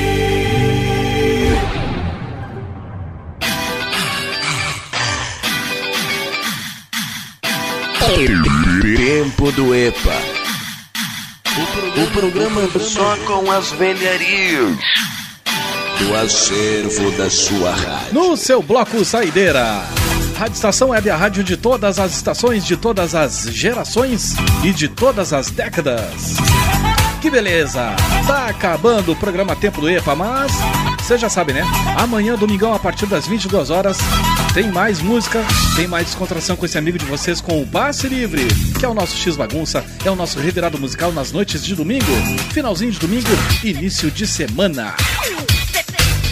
[8.07, 10.17] Tempo do EPA.
[12.01, 14.75] O programa só com as velharias
[15.99, 18.13] do acervo da sua rádio.
[18.13, 19.85] No seu bloco Saideira.
[20.35, 24.33] Rádio Estação Web, a rádio de todas as estações, de todas as gerações
[24.63, 26.37] e de todas as décadas.
[27.21, 27.95] Que beleza!
[28.25, 30.51] Tá acabando o programa Tempo do EPA, mas
[31.11, 31.63] você já sabe, né?
[31.97, 33.97] Amanhã, domingão, a partir das 22 horas,
[34.53, 35.43] tem mais música,
[35.75, 38.47] tem mais descontração com esse amigo de vocês com o Passe Livre,
[38.79, 42.05] que é o nosso X Bagunça, é o nosso revirado musical nas noites de domingo,
[42.53, 43.27] finalzinho de domingo,
[43.61, 44.95] início de semana.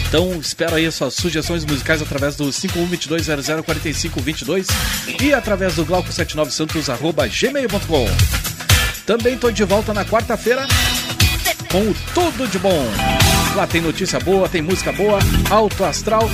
[0.08, 4.66] Então espero aí as suas sugestões musicais através do 5122004522
[5.20, 8.06] e através do glauco79santos.gmail.com
[9.04, 10.66] Também tô de volta na quarta-feira
[11.70, 12.88] com o Tudo de Bom.
[13.54, 15.18] Lá tem notícia boa, tem música boa,
[15.50, 16.28] alto astral,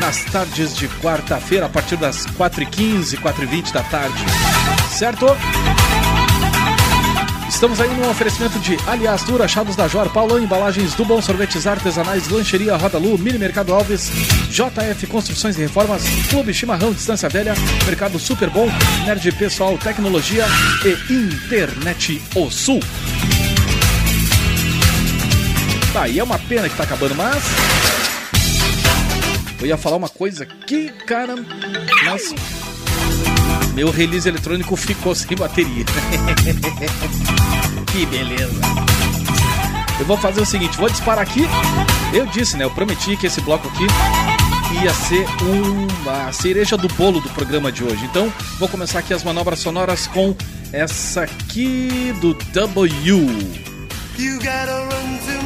[0.00, 4.24] nas tardes de quarta-feira, a partir das 4h15, 4h20 da tarde.
[4.90, 5.26] Certo?
[7.48, 11.66] Estamos aí num oferecimento de Aliás Tour, Achados da Jor, Paulão Embalagens do Bom Sorvetes
[11.66, 14.10] Artesanais, Lancheria Roda Lu, Mini Mercado Alves,
[14.50, 17.54] JF Construções e Reformas, Clube Chimarrão Distância Velha,
[17.86, 18.68] Mercado Super Bom,
[19.06, 20.44] Nerd Pessoal Tecnologia
[20.84, 22.80] e Internet O Sul.
[25.96, 27.42] Tá, e é uma pena que tá acabando, mas.
[29.58, 31.34] Eu ia falar uma coisa aqui, cara,
[32.04, 32.34] mas.
[33.72, 35.86] Meu release eletrônico ficou sem bateria.
[37.90, 38.60] que beleza.
[39.98, 41.46] Eu vou fazer o seguinte, vou disparar aqui.
[42.12, 42.66] Eu disse, né?
[42.66, 43.86] Eu prometi que esse bloco aqui
[44.84, 48.04] ia ser uma cereja do bolo do programa de hoje.
[48.04, 50.36] Então, vou começar aqui as manobras sonoras com
[50.74, 53.16] essa aqui do W.
[54.18, 55.45] You gotta run to.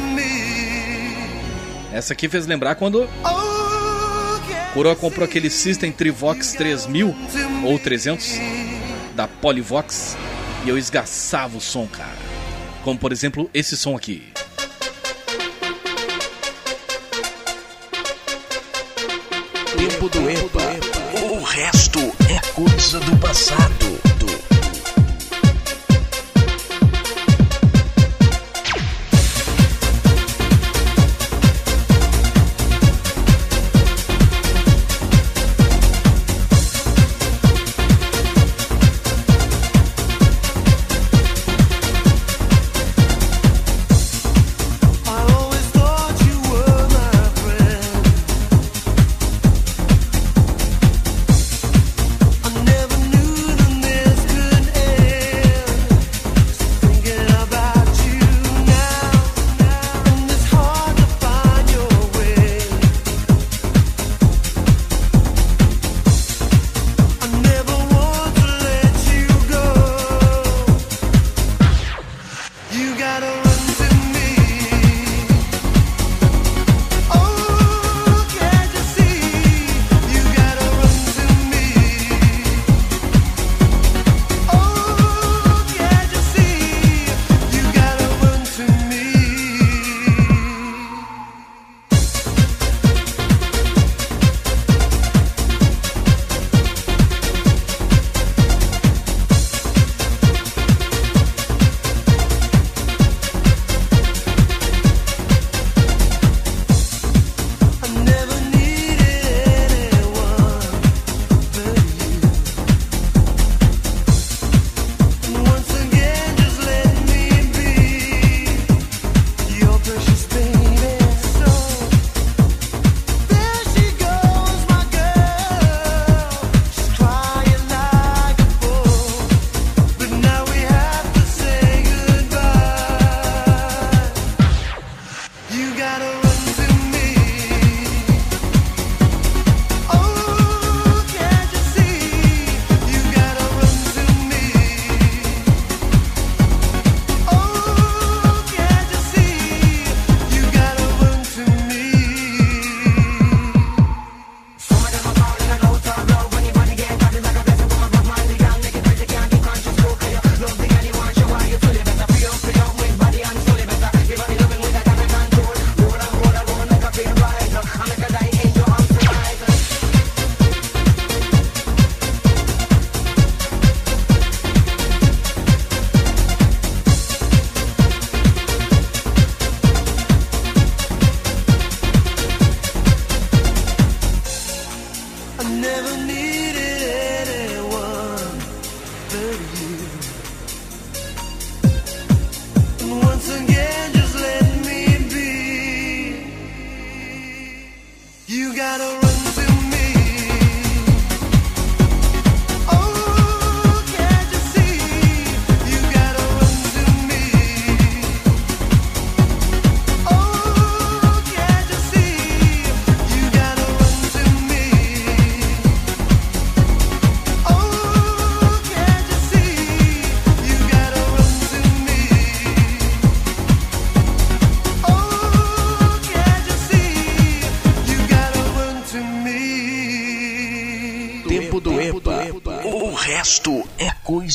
[1.93, 3.07] Essa aqui fez lembrar quando
[4.73, 7.13] Coroa comprou aquele System Trivox 3000
[7.65, 8.39] ou 300
[9.15, 10.15] da Polyvox
[10.65, 12.17] e eu esgaçava o som, cara.
[12.83, 14.31] Como por exemplo esse som aqui.
[19.77, 21.31] Tempo do EPA.
[21.31, 21.99] O resto
[22.29, 24.01] é coisa do passado.
[24.23, 24.50] I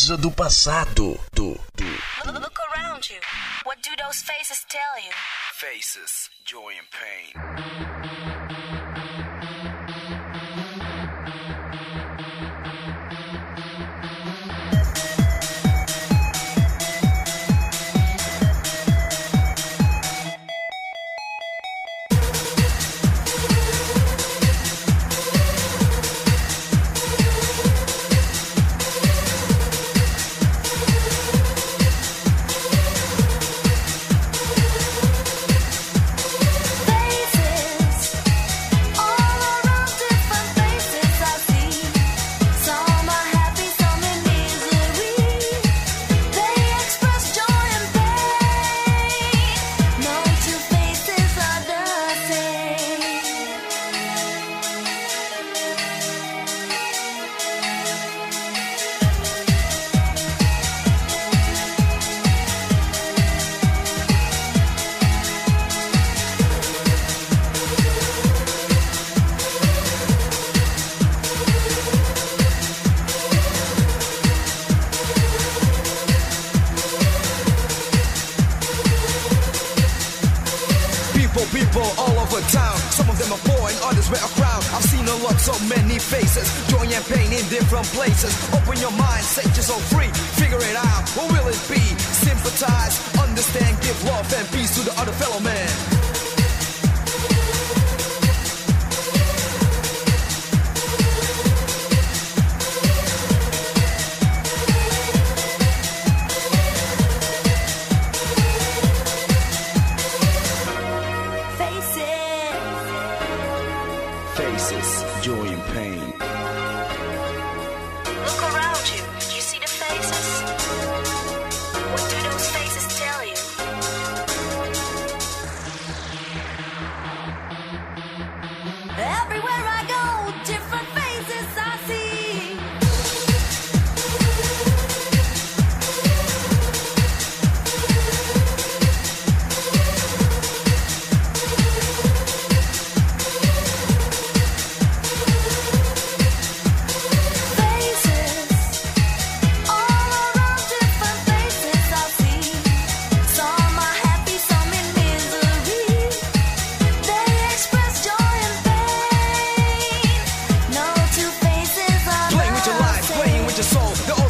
[0.06, 1.15] coisa do passado.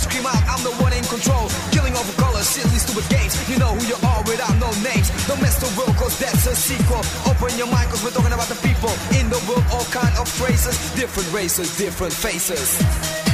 [0.06, 1.50] Scream out, I'm the one in control.
[1.72, 3.34] Killing over colors, silly stupid games.
[3.50, 5.10] You know who you are without no names.
[5.26, 7.02] Don't mess the world, cause that's a sequel.
[7.26, 8.90] Open your mind, cause we're talking about the people.
[9.18, 10.78] In the world, all kind of phrases.
[10.94, 13.25] Different races, different faces.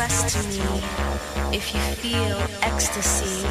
[0.00, 3.46] request to me if you feel ecstasy.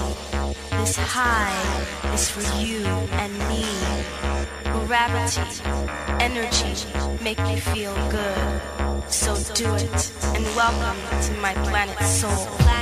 [0.72, 2.86] This high is for you
[3.22, 3.66] and me.
[4.88, 5.42] Gravity,
[6.20, 6.74] energy
[7.24, 8.62] make you feel good.
[9.12, 12.78] So do it and welcome to my planet soul.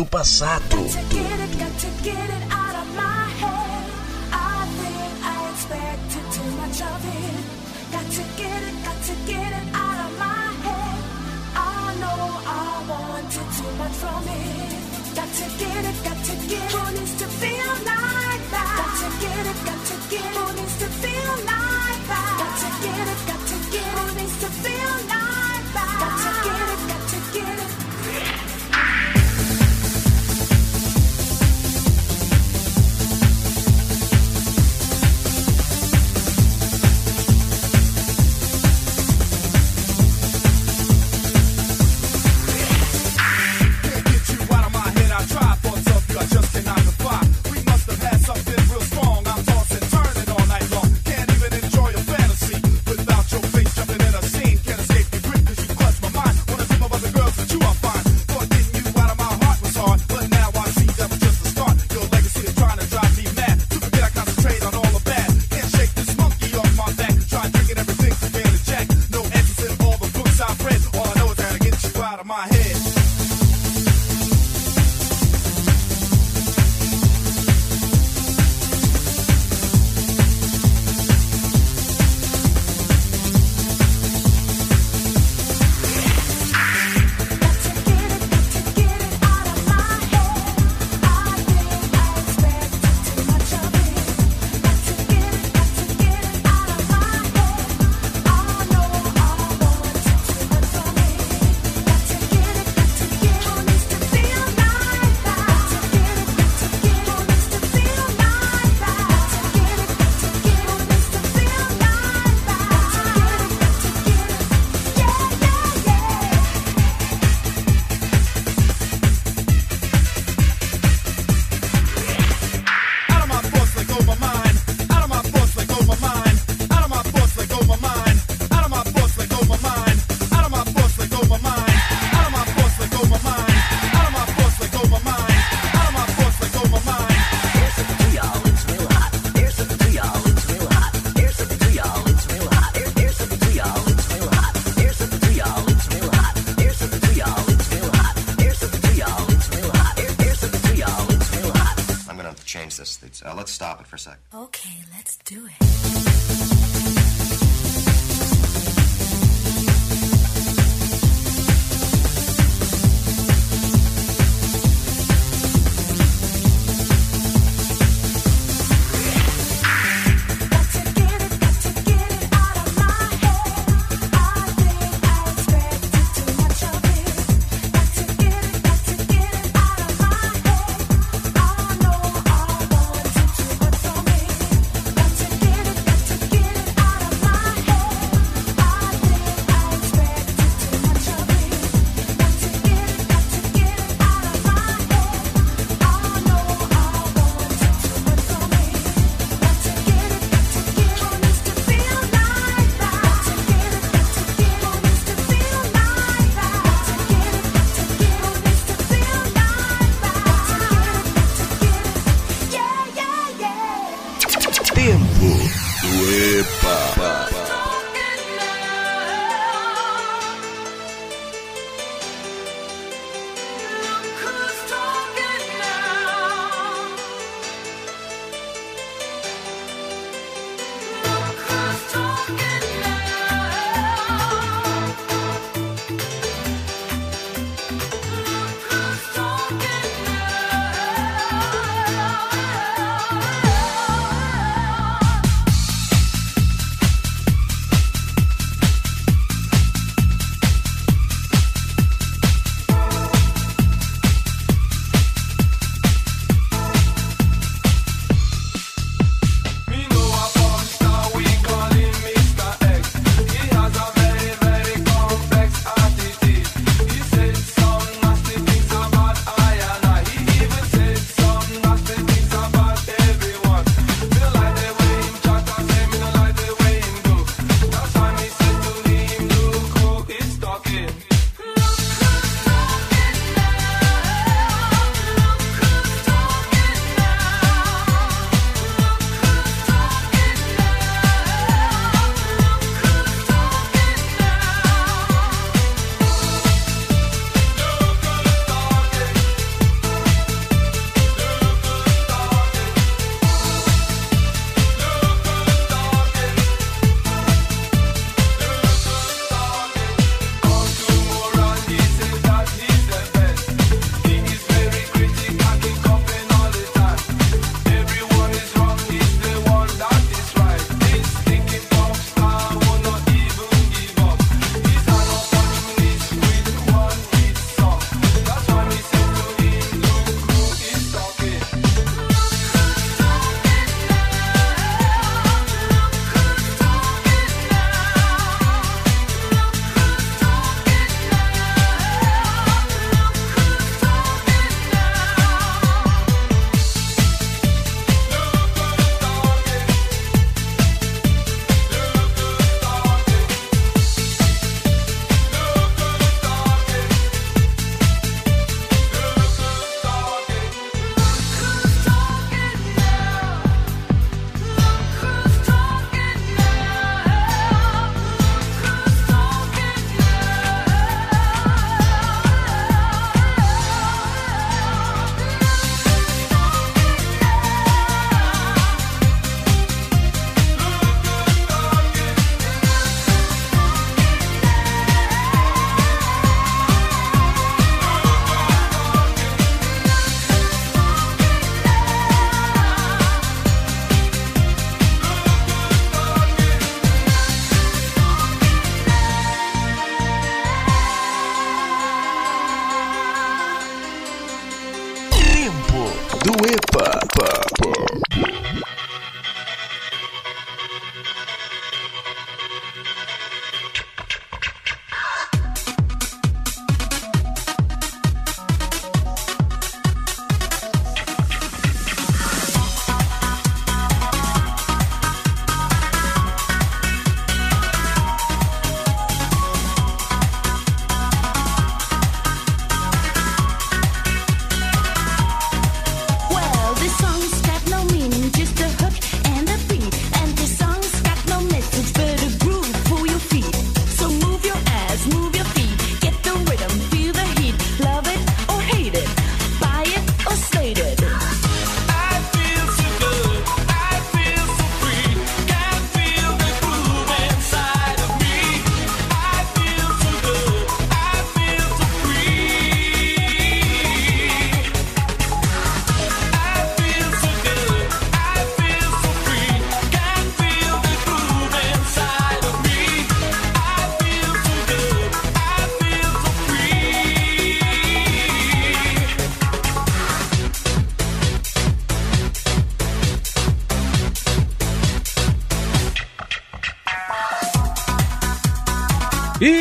[0.00, 0.76] Do passado.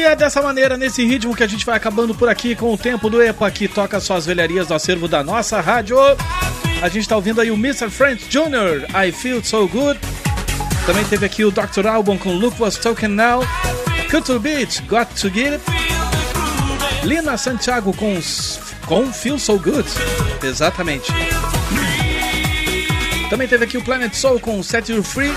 [0.09, 3.11] É dessa maneira, nesse ritmo, que a gente vai acabando por aqui com o tempo
[3.11, 5.97] do EPA, que toca só as velharias do acervo da nossa rádio.
[6.81, 7.91] A gente tá ouvindo aí o Mr.
[7.91, 9.99] French Jr., I Feel So Good.
[10.85, 11.85] Também teve aqui o Dr.
[11.85, 13.41] Album com Look Was Talking Now.
[14.09, 15.63] Culture Beat, Got To Get It.
[17.03, 18.19] Lina Santiago com,
[18.87, 19.87] com Feel So Good.
[20.41, 21.11] Exatamente.
[23.29, 25.33] Também teve aqui o Planet Soul com Set You Free.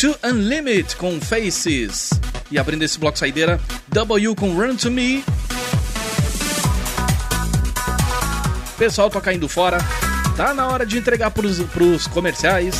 [0.00, 2.10] To Unlimit com Faces.
[2.50, 3.60] E abrindo esse bloco saideira,
[3.92, 5.24] W com Run To Me.
[8.78, 9.78] Pessoal, tô caindo fora.
[10.36, 12.76] Tá na hora de entregar pros, pros comerciais.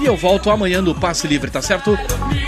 [0.00, 1.96] E eu volto amanhã no Passe Livre, tá certo?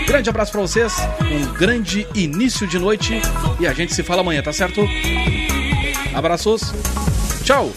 [0.07, 3.21] Grande abraço pra vocês, um grande início de noite
[3.59, 4.81] e a gente se fala amanhã, tá certo?
[6.13, 6.73] Abraços,
[7.43, 7.71] tchau!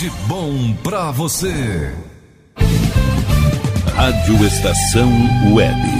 [0.00, 1.92] De bom pra você.
[3.94, 5.12] Rádio Estação
[5.52, 5.99] Web.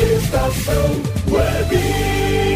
[0.00, 2.47] Estação Web.